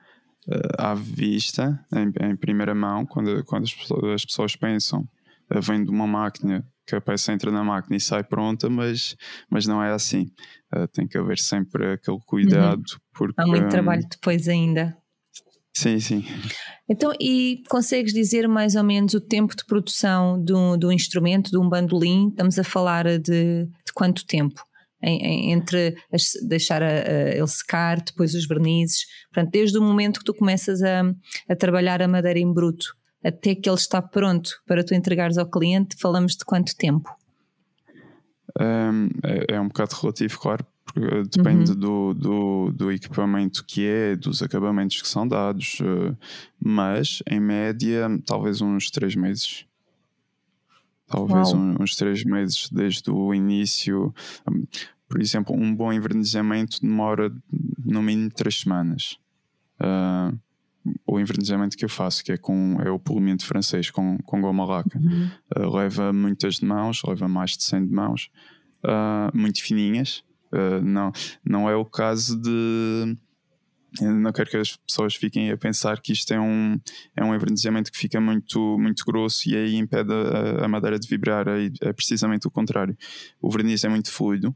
uh, 0.48 0.82
à 0.82 0.94
vista, 0.94 1.84
em, 1.94 2.32
em, 2.32 2.36
primeira 2.36 2.74
mão, 2.74 3.06
quando, 3.06 3.44
quando 3.46 3.64
as 3.64 3.74
pessoas, 3.74 4.14
as 4.14 4.26
pessoas 4.26 4.56
pensam, 4.56 5.02
uh, 5.54 5.62
vem 5.62 5.84
de 5.84 5.90
uma 5.90 6.08
máquina 6.08 6.66
que 6.90 6.96
a 6.96 7.02
peça 7.02 7.32
entra 7.32 7.52
na 7.52 7.64
máquina 7.64 7.96
e 7.96 8.00
sai 8.00 8.24
pronta, 8.24 8.68
mas, 8.68 9.16
mas 9.48 9.68
não 9.68 9.82
é 9.82 9.92
assim. 9.92 10.32
Uh, 10.76 10.88
tem 10.88 11.08
que 11.08 11.18
haver 11.18 11.38
sempre 11.38 11.94
aquele 11.94 12.20
cuidado. 12.26 12.80
Uhum. 12.80 13.00
Porque, 13.14 13.40
Há 13.40 13.46
muito 13.46 13.66
um, 13.66 13.70
trabalho 13.70 14.04
depois 14.10 14.48
ainda. 14.48 14.98
Sim, 15.76 16.00
sim. 16.00 16.26
Então, 16.90 17.14
e 17.20 17.64
consegues 17.70 18.14
dizer 18.14 18.48
mais 18.48 18.76
ou 18.76 18.84
menos 18.84 19.14
o 19.14 19.22
tempo 19.22 19.56
de 19.56 19.66
produção 19.66 20.44
do, 20.44 20.76
do 20.76 20.92
instrumento, 20.92 21.52
de 21.52 21.58
um 21.58 21.70
bandolim? 21.70 22.30
Estamos 22.30 22.58
a 22.58 22.64
falar 22.64 23.06
de, 23.20 23.66
de 23.66 23.94
quanto 23.94 24.26
tempo? 24.26 24.62
Em, 25.02 25.22
em, 25.22 25.52
entre 25.54 25.96
as, 26.12 26.34
deixar 26.46 26.84
a, 26.84 26.88
a, 26.88 27.30
ele 27.30 27.48
secar, 27.48 28.02
depois 28.02 28.34
os 28.34 28.46
vernizes. 28.46 29.06
Portanto, 29.32 29.52
desde 29.52 29.78
o 29.78 29.82
momento 29.82 30.20
que 30.20 30.26
tu 30.26 30.34
começas 30.34 30.82
a, 30.82 31.04
a 31.48 31.56
trabalhar 31.56 32.02
a 32.02 32.08
madeira 32.08 32.40
em 32.40 32.52
bruto 32.52 33.00
até 33.24 33.56
que 33.56 33.70
ele 33.70 33.78
está 33.78 34.02
pronto 34.02 34.50
para 34.66 34.84
tu 34.84 34.94
entregares 34.94 35.38
ao 35.38 35.50
cliente, 35.50 35.96
falamos 36.00 36.36
de 36.36 36.46
quanto 36.46 36.76
tempo? 36.76 37.10
Um, 38.60 39.10
é, 39.24 39.56
é, 39.56 39.62
um 39.62 39.68
bocado 39.68 39.96
relativo, 39.96 40.40
claro, 40.40 40.66
porque 40.94 41.24
depende 41.24 41.72
uhum. 41.72 41.78
do, 41.78 42.14
do, 42.14 42.72
do, 42.72 42.92
equipamento 42.92 43.64
que 43.66 43.86
é, 43.86 44.16
dos 44.16 44.42
acabamentos 44.42 45.02
que 45.02 45.08
são 45.08 45.28
dados, 45.28 45.80
uh, 45.82 46.18
mas 46.60 47.22
em 47.30 47.40
média, 47.40 48.08
talvez 48.26 48.62
uns 48.62 48.90
três 48.90 49.16
meses. 49.16 49.66
Talvez 51.08 51.54
um, 51.54 51.76
uns 51.82 51.96
três 51.96 52.24
meses 52.24 52.70
desde 52.72 53.10
o 53.10 53.34
início. 53.34 54.14
Um, 54.48 54.66
por 55.08 55.20
exemplo, 55.20 55.56
um 55.56 55.74
bom 55.74 55.92
envernizamento 55.92 56.80
demora 56.82 57.34
no 57.84 58.02
mínimo 58.02 58.30
três 58.30 58.60
semanas. 58.60 59.18
Uh, 59.82 60.38
o 61.06 61.20
envernizamento 61.20 61.76
que 61.76 61.84
eu 61.84 61.90
faço, 61.90 62.24
que 62.24 62.32
é 62.32 62.38
com 62.38 62.78
é 62.82 62.90
o 62.90 63.00
polimento 63.00 63.46
francês 63.46 63.90
com, 63.90 64.18
com 64.20 64.42
goma 64.42 64.66
laca. 64.66 65.00
Uhum. 65.00 65.30
Uh, 65.56 65.76
leva 65.76 66.14
muitas 66.14 66.56
de 66.56 66.66
mãos, 66.66 67.02
leva 67.08 67.28
mais 67.28 67.58
de 67.58 67.64
100 67.64 67.88
de 67.88 67.94
mãos, 67.94 68.30
uh, 68.84 69.36
muito 69.36 69.62
fininhas. 69.64 70.24
Uh, 70.52 70.82
não, 70.84 71.12
não 71.44 71.70
é 71.70 71.76
o 71.76 71.86
caso 71.86 72.40
de. 72.40 73.18
Não 74.02 74.32
quero 74.32 74.52
que 74.52 74.58
as 74.58 74.76
pessoas 74.76 75.16
fiquem 75.16 75.50
a 75.50 75.58
pensar 75.58 76.00
que 76.00 76.14
isto 76.14 76.32
é 76.32 76.40
um, 76.40 76.80
é 77.16 77.24
um 77.24 77.34
envernizamento 77.34 77.92
que 77.92 77.98
fica 77.98 78.22
muito, 78.22 78.78
muito 78.78 79.04
grosso 79.04 79.50
e 79.50 79.56
aí 79.56 79.76
impede 79.76 80.14
a, 80.14 80.66
a 80.66 80.68
madeira 80.68 81.00
de 81.00 81.08
vibrar. 81.08 81.48
É, 81.48 81.72
é 81.82 81.94
precisamente 81.94 82.48
o 82.48 82.52
contrário. 82.52 82.96
O 83.42 83.50
verniz 83.50 83.84
é 83.84 83.90
muito 83.90 84.12
fluido 84.12 84.56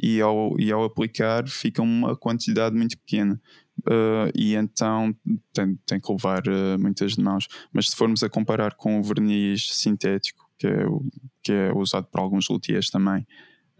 e 0.00 0.20
ao, 0.20 0.58
e 0.58 0.72
ao 0.72 0.84
aplicar 0.84 1.46
fica 1.48 1.82
uma 1.82 2.16
quantidade 2.16 2.74
muito 2.74 2.98
pequena. 2.98 3.40
Uh, 3.80 4.30
e 4.34 4.54
então 4.54 5.14
tem, 5.52 5.76
tem 5.86 6.00
que 6.00 6.12
levar 6.12 6.42
uh, 6.46 6.78
muitas 6.78 7.16
mãos. 7.16 7.48
Mas 7.72 7.90
se 7.90 7.96
formos 7.96 8.22
a 8.22 8.28
comparar 8.28 8.74
com 8.74 8.98
o 8.98 9.02
verniz 9.02 9.74
sintético, 9.74 10.48
que 10.58 10.66
é, 10.66 10.86
o, 10.86 11.04
que 11.42 11.52
é 11.52 11.72
usado 11.72 12.06
por 12.06 12.20
alguns 12.20 12.48
luthiers 12.48 12.90
também, 12.90 13.26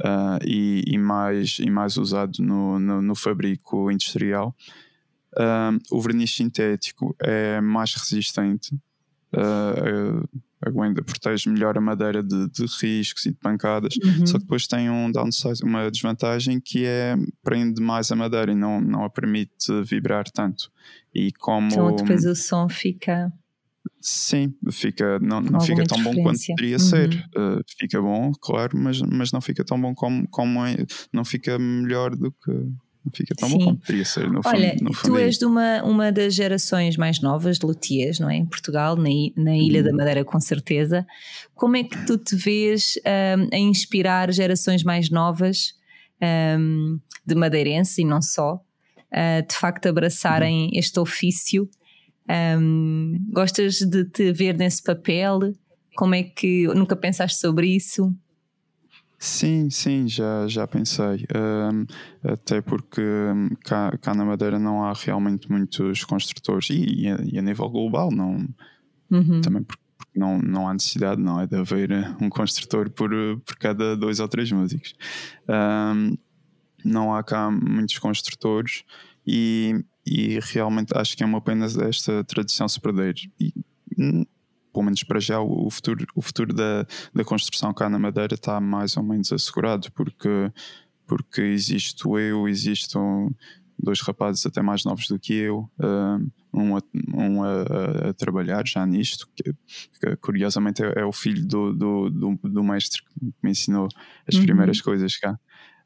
uh, 0.00 0.38
e, 0.44 0.82
e, 0.86 0.98
mais, 0.98 1.58
e 1.58 1.70
mais 1.70 1.96
usado 1.96 2.42
no, 2.42 2.78
no, 2.78 3.02
no 3.02 3.14
fabrico 3.14 3.90
industrial, 3.90 4.54
o 5.90 6.00
verniz 6.00 6.34
sintético 6.34 7.16
é 7.18 7.60
mais 7.60 7.94
resistente. 7.94 8.74
Uh, 9.34 10.28
aguenta, 10.60 11.02
protege 11.02 11.50
melhor 11.50 11.76
a 11.76 11.80
madeira 11.80 12.22
de, 12.22 12.48
de 12.48 12.66
riscos 12.80 13.26
e 13.26 13.30
de 13.30 13.36
pancadas, 13.36 13.94
uhum. 13.96 14.26
só 14.26 14.34
que 14.34 14.44
depois 14.44 14.66
tem 14.66 14.88
um 14.88 15.10
downside, 15.10 15.64
uma 15.64 15.90
desvantagem 15.90 16.60
que 16.60 16.84
é 16.86 17.16
prende 17.42 17.82
mais 17.82 18.12
a 18.12 18.16
madeira 18.16 18.52
e 18.52 18.54
não, 18.54 18.80
não 18.80 19.04
a 19.04 19.10
permite 19.10 19.82
vibrar 19.84 20.30
tanto. 20.30 20.70
E 21.14 21.32
como. 21.32 21.68
Então 21.68 21.96
depois 21.96 22.24
o 22.24 22.34
som 22.34 22.68
fica. 22.68 23.32
Sim, 24.00 24.54
fica, 24.70 25.18
não, 25.20 25.40
não 25.40 25.60
fica 25.60 25.84
tão 25.84 26.02
bom 26.02 26.14
quanto 26.22 26.40
poderia 26.48 26.76
uhum. 26.76 26.78
ser. 26.78 27.30
Uh, 27.36 27.62
fica 27.78 28.00
bom, 28.00 28.32
claro, 28.40 28.76
mas, 28.76 29.00
mas 29.00 29.30
não 29.32 29.40
fica 29.40 29.64
tão 29.64 29.80
bom 29.80 29.94
como, 29.94 30.26
como 30.28 30.64
é, 30.64 30.76
não 31.12 31.24
fica 31.24 31.58
melhor 31.58 32.14
do 32.14 32.32
que, 32.32 32.50
não 33.04 33.12
fica 33.12 33.34
tão 33.34 33.48
Sim. 33.48 33.58
bom 33.58 33.64
como 33.64 33.76
poderia 33.78 34.04
ser. 34.04 34.30
No 34.30 34.40
Olha, 34.44 34.70
fundo, 34.70 34.84
no 34.84 34.90
tu 34.92 35.16
és 35.16 35.38
de 35.38 35.44
uma, 35.44 35.82
uma 35.82 36.12
das 36.12 36.34
gerações 36.34 36.96
mais 36.96 37.20
novas 37.20 37.58
de 37.58 37.66
luthiers, 37.66 38.18
não 38.20 38.30
é? 38.30 38.36
Em 38.36 38.46
Portugal, 38.46 38.96
na, 38.96 39.08
na 39.36 39.56
Ilha 39.56 39.80
hum. 39.80 39.84
da 39.84 39.92
Madeira, 39.92 40.24
com 40.24 40.40
certeza. 40.40 41.06
Como 41.54 41.76
é 41.76 41.84
que 41.84 42.06
tu 42.06 42.16
te 42.16 42.36
vês 42.36 42.94
um, 43.06 43.48
a 43.54 43.58
inspirar 43.58 44.32
gerações 44.32 44.84
mais 44.84 45.10
novas 45.10 45.74
um, 46.58 46.98
de 47.26 47.34
madeirense 47.34 48.02
e 48.02 48.04
não 48.04 48.22
só, 48.22 48.54
uh, 48.54 49.46
de 49.48 49.54
facto 49.54 49.86
abraçarem 49.86 50.66
hum. 50.66 50.70
este 50.74 50.98
ofício? 51.00 51.68
Um, 52.28 53.18
gostas 53.30 53.76
de 53.76 54.04
te 54.04 54.32
ver 54.32 54.56
nesse 54.56 54.82
papel? 54.82 55.54
Como 55.96 56.14
é 56.14 56.22
que 56.22 56.66
nunca 56.68 56.96
pensaste 56.96 57.38
sobre 57.38 57.68
isso? 57.68 58.14
Sim, 59.18 59.70
sim, 59.70 60.08
já, 60.08 60.48
já 60.48 60.66
pensei. 60.66 61.26
Um, 61.32 61.86
até 62.24 62.60
porque 62.60 63.00
hum, 63.00 63.50
cá, 63.64 63.96
cá, 63.98 64.14
na 64.14 64.24
Madeira 64.24 64.58
não 64.58 64.82
há 64.82 64.92
realmente 64.94 65.48
muitos 65.48 66.02
construtores 66.02 66.70
e, 66.70 67.02
e, 67.02 67.08
a, 67.08 67.18
e 67.22 67.38
a, 67.38 67.42
nível 67.42 67.68
global 67.68 68.10
não. 68.10 68.48
Uhum. 69.08 69.40
Também 69.40 69.62
porque 69.62 69.80
não, 70.16 70.38
não 70.40 70.66
há 70.66 70.72
necessidade, 70.72 71.20
não 71.20 71.38
é? 71.38 71.46
De 71.46 71.54
haver 71.54 72.16
um 72.20 72.28
construtor 72.28 72.90
por, 72.90 73.10
por 73.46 73.56
cada 73.58 73.96
dois 73.96 74.18
ou 74.18 74.26
três 74.26 74.50
músicos. 74.50 74.92
Um, 75.48 76.16
não 76.84 77.14
há 77.14 77.22
cá 77.22 77.48
muitos 77.48 77.98
construtores 78.00 78.82
e, 79.24 79.84
e 80.04 80.38
realmente 80.40 80.96
acho 80.96 81.16
que 81.16 81.22
é 81.22 81.26
uma 81.26 81.40
pena 81.40 81.66
esta 81.66 82.24
tradição 82.24 82.68
se 82.68 82.80
perder. 82.80 83.14
E, 83.40 83.52
hum, 83.98 84.24
pelo 84.72 84.84
menos 84.84 85.02
para 85.04 85.20
já, 85.20 85.40
o 85.40 85.70
futuro, 85.70 86.06
o 86.14 86.22
futuro 86.22 86.54
da, 86.54 86.86
da 87.14 87.24
construção 87.24 87.72
cá 87.74 87.90
na 87.90 87.98
Madeira 87.98 88.34
está 88.34 88.58
mais 88.60 88.96
ou 88.96 89.02
menos 89.02 89.30
assegurado, 89.32 89.92
porque, 89.92 90.50
porque 91.06 91.42
existo 91.42 92.18
eu, 92.18 92.48
existem 92.48 93.30
dois 93.78 94.00
rapazes 94.00 94.46
até 94.46 94.62
mais 94.62 94.84
novos 94.84 95.08
do 95.08 95.18
que 95.18 95.34
eu, 95.34 95.70
uh, 95.78 96.30
um, 96.54 96.76
a, 96.76 96.80
um 97.14 97.42
a, 97.42 98.08
a, 98.10 98.14
trabalhar 98.14 98.66
já 98.66 98.86
nisto, 98.86 99.28
que, 99.34 99.52
que 100.00 100.16
curiosamente 100.16 100.82
é, 100.82 101.00
é, 101.00 101.04
o 101.04 101.12
filho 101.12 101.44
do, 101.46 101.72
do, 101.72 102.10
do, 102.10 102.38
do, 102.42 102.64
mestre 102.64 103.02
que 103.02 103.34
me 103.42 103.50
ensinou 103.50 103.88
as 104.26 104.36
uhum. 104.36 104.42
primeiras 104.42 104.80
coisas 104.80 105.16
cá. 105.16 105.38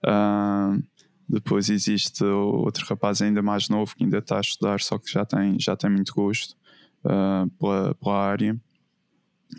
Uh, 0.05 0.83
depois 1.29 1.69
existe 1.69 2.25
outro 2.25 2.87
rapaz 2.87 3.21
ainda 3.21 3.43
mais 3.43 3.69
novo 3.69 3.95
que 3.97 4.05
ainda 4.05 4.19
está 4.19 4.39
a 4.39 4.41
estudar, 4.41 4.81
só 4.81 4.99
que 4.99 5.11
já 5.11 5.25
tem, 5.25 5.59
já 5.59 5.77
tem 5.77 5.91
muito 5.91 6.15
gosto 6.15 6.57
uh, 7.05 7.51
pela, 7.59 7.95
pela 7.95 8.17
área. 8.17 8.61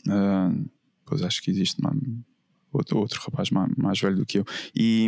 Uh, 0.07 0.69
pois 1.05 1.21
acho 1.21 1.41
que 1.41 1.51
existe 1.51 1.81
uma, 1.81 1.95
outro, 2.71 2.99
outro 2.99 3.21
rapaz 3.21 3.49
mais, 3.49 3.71
mais, 3.75 3.99
velho 3.99 4.15
do 4.15 4.25
que 4.25 4.39
eu. 4.39 4.45
E, 4.75 5.07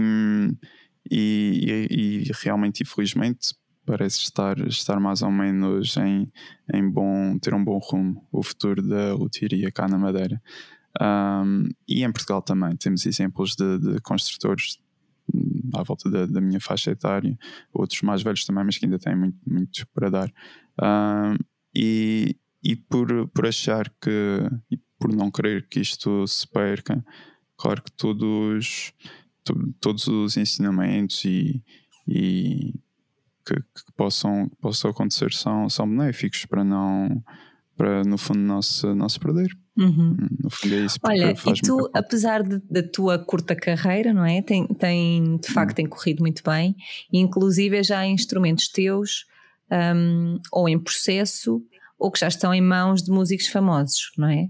e, 1.10 1.88
e, 1.89 2.32
realmente, 2.41 2.84
infelizmente, 2.84 3.56
parece 3.86 4.19
estar, 4.19 4.60
estar 4.67 5.00
mais 5.00 5.22
ou 5.22 5.32
menos 5.32 5.95
em, 5.98 6.32
em 6.74 6.89
bom, 6.89 7.38
ter 7.39 7.54
um 7.54 7.63
bom 7.63 7.80
rumo 7.80 8.28
o 8.32 8.43
futuro 8.43 8.82
da 8.82 9.13
loteria 9.13 9.72
cá 9.72 9.88
na 9.88 9.98
Madeira. 9.98 10.41
Um, 11.00 11.69
e 11.88 12.04
em 12.04 12.12
Portugal 12.12 12.41
também 12.41 12.76
temos 12.76 13.06
exemplos 13.06 13.56
de, 13.56 13.80
de 13.80 14.02
construtores 14.02 14.80
à 15.73 15.84
volta 15.84 16.10
da, 16.10 16.25
da, 16.25 16.41
minha 16.41 16.60
faixa 16.60 16.91
etária, 16.91 17.38
outros 17.73 18.01
mais 18.01 18.21
velhos 18.21 18.45
também, 18.45 18.63
mas 18.63 18.77
que 18.77 18.86
ainda 18.86 18.99
têm 18.99 19.15
muito, 19.15 19.38
muito 19.45 19.88
para 19.93 20.10
dar. 20.10 20.34
E, 21.75 22.36
e 22.63 22.75
por, 22.75 23.27
por 23.29 23.47
achar 23.47 23.89
que, 24.01 24.49
e 24.71 24.77
por 24.97 25.13
não 25.13 25.32
querer 25.32 25.67
que 25.67 25.79
isto 25.79 26.25
se 26.27 26.47
perca, 26.47 27.03
claro 27.58 27.82
que 27.82 27.91
todos, 27.91 28.93
to, 29.43 29.73
todos 29.79 30.08
os 30.08 30.38
ensinamentos 30.38 31.23
e, 31.25 31.63
e 32.08 32.73
que, 33.45 33.55
que, 33.55 33.91
possam, 33.95 34.49
possam 34.62 34.91
acontecer 34.91 35.34
são, 35.34 35.69
são 35.69 35.88
benéficos 35.88 36.45
para 36.45 36.63
não, 36.63 37.23
para 37.75 38.03
no 38.03 38.17
fundo 38.17 38.39
não 38.39 38.62
se, 38.62 38.86
não 38.93 39.08
se 39.08 39.19
perder. 39.19 39.58
Uhum. 39.80 40.18
No 40.44 40.50
fundo 40.50 40.76
é 40.76 40.80
isso. 40.80 41.00
Olha, 41.02 41.32
e 41.32 41.54
tu, 41.62 41.89
apesar 41.94 42.44
da 42.44 42.84
tua 42.84 43.18
curta 43.18 43.56
carreira, 43.56 44.13
não 44.13 44.26
é? 44.26 44.42
Tem, 44.42 44.68
tem, 44.68 45.38
de 45.38 45.48
facto, 45.48 45.70
uhum. 45.70 45.76
tem 45.76 45.86
corrido 45.88 46.20
muito 46.20 46.44
bem, 46.44 46.76
e 47.12 47.18
inclusive 47.18 47.82
já 47.82 48.00
há 48.00 48.06
instrumentos 48.06 48.68
teus 48.68 49.26
um, 49.72 50.38
ou 50.52 50.68
em 50.68 50.78
processo 50.78 51.63
ou 51.98 52.12
que 52.12 52.20
já 52.20 52.28
estão 52.28 52.54
em 52.54 52.62
mãos 52.62 53.04
de 53.04 53.12
músicos 53.12 53.48
famosos, 53.48 54.12
não 54.18 54.28
é? 54.28 54.50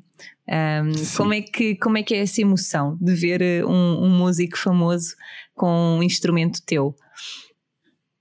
Um, 0.84 0.92
como, 1.16 1.34
é 1.34 1.42
que, 1.42 1.76
como 1.76 1.98
é 1.98 2.04
que 2.04 2.16
é 2.16 2.20
essa 2.20 2.42
emoção 2.42 2.98
de 3.00 3.14
ver 3.14 3.42
eh, 3.42 3.66
um, 3.66 4.06
um 4.06 4.10
músico 4.10 4.58
famoso 4.58 5.16
com 5.56 5.98
um 5.98 6.04
instrumento 6.04 6.62
teu? 6.66 6.96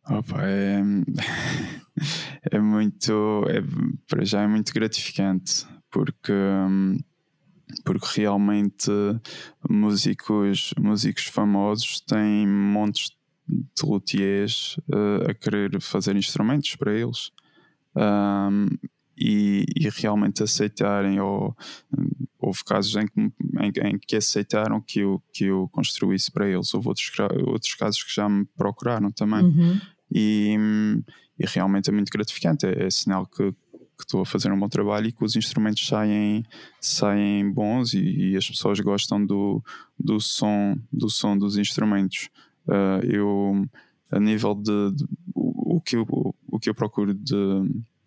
Opa, 0.08 0.42
é, 0.42 0.80
é 2.52 2.58
muito, 2.58 3.44
é, 3.48 3.62
para 4.06 4.24
já 4.24 4.42
é 4.42 4.46
muito 4.46 4.72
gratificante, 4.72 5.66
porque, 5.90 6.32
porque 7.84 8.20
realmente 8.20 8.90
músicos, 9.68 10.72
músicos 10.78 11.24
famosos 11.24 12.00
têm 12.00 12.46
montes 12.46 13.16
de 13.48 13.86
luthiers 13.86 14.76
uh, 14.88 15.30
a 15.30 15.34
querer 15.34 15.80
fazer 15.80 16.16
instrumentos 16.16 16.76
para 16.76 16.92
eles. 16.92 17.30
Um, 17.96 18.66
e, 19.20 19.64
e 19.74 19.88
realmente 19.88 20.42
aceitarem 20.42 21.18
ou 21.18 21.56
houve 22.38 22.62
casos 22.64 22.94
em 22.94 23.06
que, 23.06 23.20
em, 23.20 23.88
em, 23.88 23.98
que 23.98 24.16
aceitaram 24.16 24.80
que 24.80 25.00
eu, 25.00 25.20
que 25.32 25.46
eu 25.46 25.68
construísse 25.72 26.30
para 26.30 26.48
eles. 26.48 26.72
Houve 26.72 26.88
outros, 26.88 27.10
outros 27.46 27.74
casos 27.74 28.02
que 28.04 28.14
já 28.14 28.28
me 28.28 28.44
procuraram 28.56 29.10
também. 29.10 29.44
Uhum. 29.44 29.80
E, 30.10 30.56
e, 31.38 31.46
realmente 31.46 31.90
é 31.90 31.92
muito 31.92 32.10
gratificante. 32.10 32.64
É, 32.64 32.86
é 32.86 32.90
sinal 32.90 33.26
que, 33.26 33.52
que 33.98 34.04
estou 34.04 34.20
a 34.20 34.26
fazer 34.26 34.52
um 34.52 34.58
bom 34.58 34.68
trabalho 34.68 35.08
e 35.08 35.12
que 35.12 35.24
os 35.24 35.34
instrumentos 35.34 35.84
saem, 35.84 36.44
saem 36.80 37.50
bons 37.50 37.94
e, 37.94 38.30
e 38.30 38.36
as 38.36 38.48
pessoas 38.48 38.78
gostam 38.78 39.26
do, 39.26 39.60
do, 39.98 40.20
som, 40.20 40.78
do 40.92 41.10
som 41.10 41.36
dos 41.36 41.58
instrumentos. 41.58 42.30
Uh, 42.68 43.04
eu, 43.04 43.68
a 44.12 44.20
nível 44.20 44.54
de, 44.54 44.92
de 44.92 45.04
o, 45.34 45.76
o, 45.76 45.80
que 45.80 45.96
eu, 45.96 46.06
o 46.46 46.60
que 46.60 46.70
eu 46.70 46.74
procuro 46.74 47.12
de, 47.12 47.34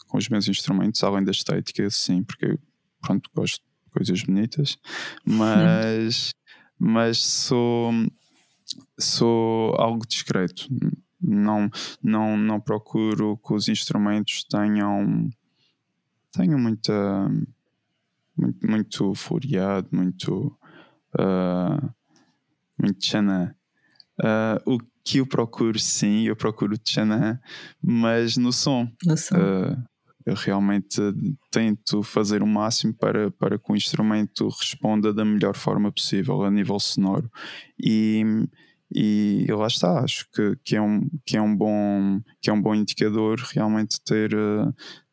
com 0.07 0.17
os 0.17 0.29
meus 0.29 0.47
instrumentos, 0.47 1.03
além 1.03 1.25
da 1.25 1.31
estética, 1.31 1.89
sim, 1.89 2.23
porque 2.23 2.57
pronto, 3.01 3.29
gosto 3.35 3.57
de 3.57 3.91
coisas 3.91 4.23
bonitas, 4.23 4.77
mas, 5.25 6.33
mas 6.79 7.17
sou, 7.17 7.91
sou 8.97 9.75
algo 9.77 10.07
discreto. 10.07 10.69
Não, 11.19 11.69
não, 12.01 12.37
não 12.37 12.59
procuro 12.59 13.37
que 13.45 13.53
os 13.53 13.67
instrumentos 13.67 14.43
tenham 14.45 15.29
tenho 16.31 16.57
muita 16.57 17.29
muito, 18.37 18.67
muito 18.67 19.13
furiado, 19.15 19.87
muito 19.91 20.57
uh, 21.19 21.93
muito 22.77 23.05
chana. 23.05 23.55
Uh, 24.19 24.75
o 24.75 24.79
que 25.03 25.17
eu 25.17 25.25
procuro, 25.25 25.79
sim, 25.79 26.23
eu 26.23 26.35
procuro 26.35 26.75
chana, 26.83 27.41
mas 27.81 28.37
no 28.37 28.51
som. 28.51 28.87
No 29.05 29.17
som. 29.17 29.35
Uh, 29.35 29.91
eu 30.25 30.35
realmente 30.35 31.01
tento 31.49 32.03
fazer 32.03 32.43
o 32.43 32.47
máximo 32.47 32.93
para, 32.93 33.31
para 33.31 33.57
que 33.57 33.71
o 33.71 33.75
instrumento 33.75 34.47
responda 34.49 35.11
da 35.11 35.25
melhor 35.25 35.55
forma 35.55 35.91
possível 35.91 36.43
a 36.43 36.51
nível 36.51 36.79
sonoro. 36.79 37.29
E, 37.83 38.23
e 38.93 39.47
lá 39.49 39.65
está, 39.67 39.99
acho 40.03 40.29
que, 40.31 40.55
que, 40.63 40.75
é 40.75 40.81
um, 40.81 41.09
que, 41.25 41.37
é 41.37 41.41
um 41.41 41.55
bom, 41.55 42.21
que 42.39 42.51
é 42.51 42.53
um 42.53 42.61
bom 42.61 42.75
indicador 42.75 43.39
realmente 43.51 43.99
ter, 44.01 44.31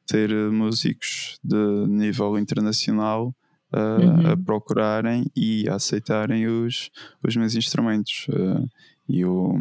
ter 0.09 0.31
eh, 0.31 0.49
músicos 0.49 1.39
de 1.45 1.87
nível 1.87 2.39
internacional 2.39 3.35
uh, 3.73 3.79
uhum. 3.79 4.33
a 4.33 4.37
procurarem 4.37 5.31
e 5.37 5.69
a 5.69 5.75
aceitarem 5.75 6.47
os, 6.47 6.91
os 7.23 7.37
meus 7.37 7.55
instrumentos. 7.55 8.27
Uh, 8.29 8.69
e 9.07 9.25
o, 9.25 9.55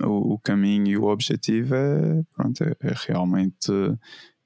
o, 0.00 0.34
o, 0.34 0.38
caminho 0.38 0.86
e 0.86 0.96
o 0.96 1.04
objetivo 1.04 1.74
é, 1.74 2.22
pronto, 2.34 2.62
é, 2.62 2.74
é 2.80 2.94
realmente 3.06 3.72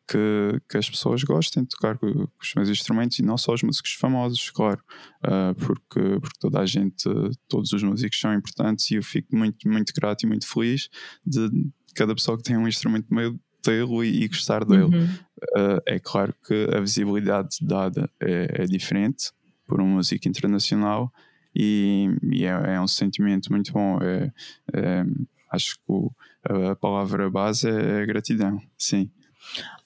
que, 0.09 0.61
que, 0.69 0.77
as 0.77 0.89
pessoas 0.89 1.23
gostem 1.25 1.63
de 1.63 1.71
tocar 1.71 1.99
com, 1.99 2.13
com, 2.13 2.29
os 2.41 2.55
meus 2.55 2.69
instrumentos 2.69 3.19
e 3.19 3.23
não 3.23 3.37
só 3.37 3.53
os 3.53 3.63
músicos 3.63 3.93
famosos, 3.93 4.51
claro, 4.51 4.81
uh, 5.25 5.55
porque, 5.55 6.21
porque 6.21 6.39
toda 6.41 6.61
a 6.61 6.67
gente, 6.67 7.09
todos 7.49 7.73
os 7.73 7.83
músicos 7.83 8.19
são 8.19 8.33
importantes 8.33 8.91
e 8.91 8.95
eu 8.95 9.03
fico 9.03 9.37
muito, 9.37 9.69
muito 9.69 9.93
grato 9.95 10.25
e 10.25 10.27
muito 10.27 10.47
feliz 10.47 10.89
de 11.25 11.49
cada 11.95 12.15
pessoa 12.15 12.37
que 12.37 12.45
tem 12.45 12.57
um 12.57 12.69
instrumento 12.69 13.13
meio 13.13 13.39
tê-lo 13.67 14.05
e, 14.05 14.27
gostar 14.29 14.65
dele. 14.65 14.85
Uhum. 14.85 15.05
Uh, 15.05 15.83
é 15.85 15.99
claro 15.99 16.35
que 16.47 16.69
a 16.75 16.81
visibilidade 16.81 17.57
dada 17.61 18.09
é, 18.21 18.63
é 18.63 18.65
diferente 18.65 19.31
por 19.67 19.81
um 19.81 19.87
músico 19.87 20.29
internacional 20.29 21.13
e, 21.55 22.09
e 22.33 22.45
é, 22.45 22.75
é, 22.75 22.81
um 22.81 22.87
sentimento 22.87 23.51
muito 23.51 23.73
bom. 23.73 23.99
É, 24.01 24.33
é 24.73 25.05
acho 25.51 25.77
que 25.77 25.83
o, 25.89 26.13
a, 26.45 26.73
a, 26.73 26.77
palavra 26.77 27.31
base 27.31 27.69
é, 27.69 28.03
é 28.03 28.07
gratidão, 28.07 28.61
sim. 28.77 29.11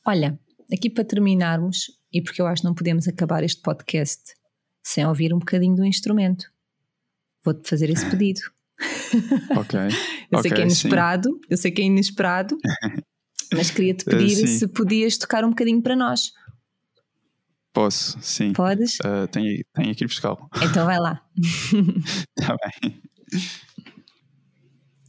Olha, 0.04 0.38
aqui 0.72 0.90
para 0.90 1.04
terminarmos, 1.04 1.90
e 2.12 2.20
porque 2.20 2.40
eu 2.40 2.46
acho 2.46 2.62
que 2.62 2.68
não 2.68 2.74
podemos 2.74 3.06
acabar 3.06 3.42
este 3.44 3.62
podcast 3.62 4.34
sem 4.82 5.06
ouvir 5.06 5.32
um 5.32 5.38
bocadinho 5.38 5.76
do 5.76 5.84
instrumento, 5.84 6.50
vou-te 7.44 7.68
fazer 7.68 7.90
esse 7.90 8.08
pedido. 8.10 8.40
ok. 9.56 9.78
eu 10.32 10.42
sei 10.42 10.50
que 10.50 10.60
é 10.60 10.64
inesperado, 10.64 11.28
sim. 11.28 11.40
eu 11.50 11.56
sei 11.56 11.70
que 11.70 11.82
é 11.82 11.84
inesperado, 11.84 12.58
Mas 13.52 13.70
queria-te 13.70 14.04
pedir 14.04 14.44
uh, 14.44 14.46
se 14.46 14.68
podias 14.68 15.18
tocar 15.18 15.44
um 15.44 15.50
bocadinho 15.50 15.82
para 15.82 15.96
nós. 15.96 16.32
Posso, 17.72 18.18
sim. 18.20 18.52
Podes? 18.52 18.98
Uh, 19.00 19.28
tenho, 19.30 19.64
tenho 19.74 19.90
aqui 19.92 20.04
buscar. 20.06 20.36
Então 20.62 20.86
vai 20.86 20.98
lá. 20.98 21.22
Está 22.38 22.56
bem. 22.82 23.02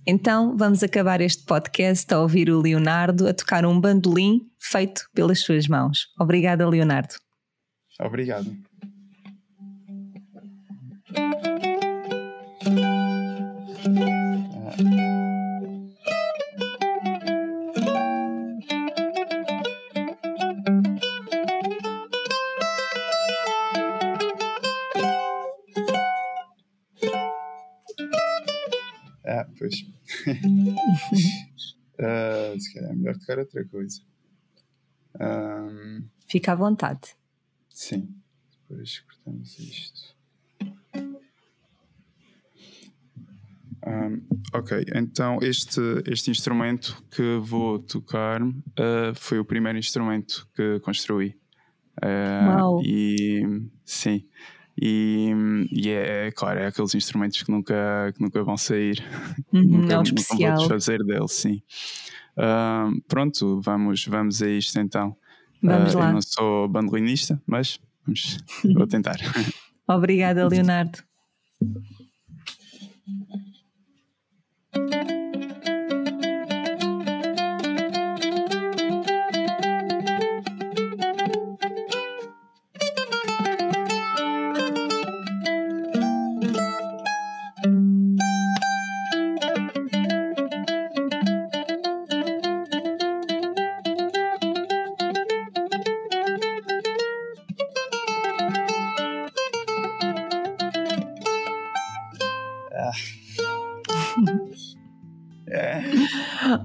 Então 0.06 0.56
vamos 0.58 0.84
acabar 0.84 1.22
este 1.22 1.44
podcast 1.44 2.12
a 2.14 2.20
ouvir 2.20 2.50
o 2.50 2.60
Leonardo 2.60 3.28
a 3.28 3.34
tocar 3.34 3.66
um 3.66 3.80
bandolim 3.80 4.42
feito 4.60 5.04
pelas 5.14 5.42
suas 5.42 5.68
mãos. 5.68 6.08
Obrigada, 6.20 6.68
Leonardo. 6.68 7.16
Obrigado. 8.00 8.52
Se 32.60 32.74
calhar 32.74 32.92
é 32.92 32.96
melhor 32.96 33.18
tocar 33.18 33.40
outra 33.40 33.66
coisa. 33.66 34.02
Um, 35.20 36.04
Fica 36.28 36.54
à 36.54 36.56
vontade. 36.56 37.16
Sim. 37.70 38.16
Depois 38.70 39.00
cortamos 39.00 39.60
isto. 39.60 40.16
Um, 43.84 44.22
ok, 44.54 44.86
então 44.94 45.40
este, 45.42 45.82
este 46.06 46.30
instrumento 46.30 47.04
que 47.10 47.38
vou 47.42 47.80
tocar 47.80 48.42
uh, 48.44 48.54
foi 49.16 49.40
o 49.40 49.46
primeiro 49.46 49.78
instrumento 49.78 50.48
que 50.56 50.80
construí. 50.82 51.36
Uh, 51.98 52.48
Uau! 52.48 52.82
E 52.84 53.42
sim, 53.84 54.24
e, 54.80 55.32
e 55.72 55.90
é, 55.90 56.28
é, 56.28 56.32
claro, 56.32 56.60
é 56.60 56.68
aqueles 56.68 56.96
instrumentos 56.96 57.44
que 57.44 57.52
nunca, 57.52 58.12
que 58.16 58.22
nunca 58.22 58.44
vão 58.44 58.58
sair. 58.58 59.04
Uhum, 59.54 59.62
nunca, 59.82 59.94
é 59.94 60.00
um 60.00 60.04
especial. 60.04 60.38
nunca 60.40 60.52
vou 60.52 60.60
desfazer 60.60 61.04
deles, 61.04 61.32
sim. 61.32 61.62
Uh, 62.38 63.02
pronto, 63.08 63.62
vamos, 63.62 64.06
vamos 64.06 64.42
a 64.42 64.48
isto 64.48 64.80
então. 64.80 65.16
Vamos 65.62 65.94
uh, 65.94 66.00
lá. 66.00 66.08
Eu 66.08 66.14
não 66.14 66.22
sou 66.22 66.68
bandolinista, 66.68 67.42
mas 67.46 67.80
vamos, 68.06 68.38
vou 68.74 68.88
tentar. 68.88 69.18
Obrigada, 69.88 70.48
Leonardo. 70.48 71.00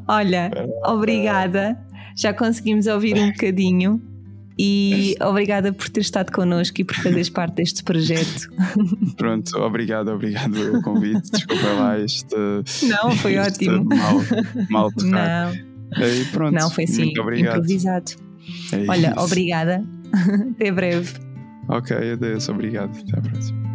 Olha, 0.08 0.50
obrigada. 0.84 1.78
Já 2.16 2.32
conseguimos 2.32 2.86
ouvir 2.86 3.16
um 3.18 3.30
bocadinho. 3.30 4.00
E 4.58 5.14
obrigada 5.20 5.70
por 5.70 5.86
ter 5.90 6.00
estado 6.00 6.32
connosco 6.32 6.80
e 6.80 6.84
por 6.84 6.96
fazeres 6.96 7.28
parte 7.28 7.56
deste 7.56 7.84
projeto. 7.84 8.48
Pronto, 9.16 9.58
obrigado, 9.58 10.08
obrigado 10.08 10.52
pelo 10.52 10.80
convite. 10.80 11.30
Desculpa 11.30 11.66
lá 11.74 11.98
este. 11.98 12.34
Não, 12.86 13.10
foi 13.16 13.34
este 13.34 13.68
ótimo. 13.68 13.84
Mal, 13.84 14.22
mal 14.70 14.92
tocar. 14.92 15.52
Não. 15.52 15.66
E 16.08 16.24
pronto, 16.32 16.54
Não, 16.54 16.70
foi 16.70 16.86
sim, 16.86 17.12
improvisado. 17.12 18.12
É 18.72 18.86
Olha, 18.88 19.14
obrigada. 19.18 19.84
Até 20.54 20.72
breve. 20.72 21.12
Ok, 21.68 22.12
adeus, 22.12 22.48
obrigado. 22.48 22.98
Até 22.98 23.18
a 23.18 23.20
próxima. 23.20 23.65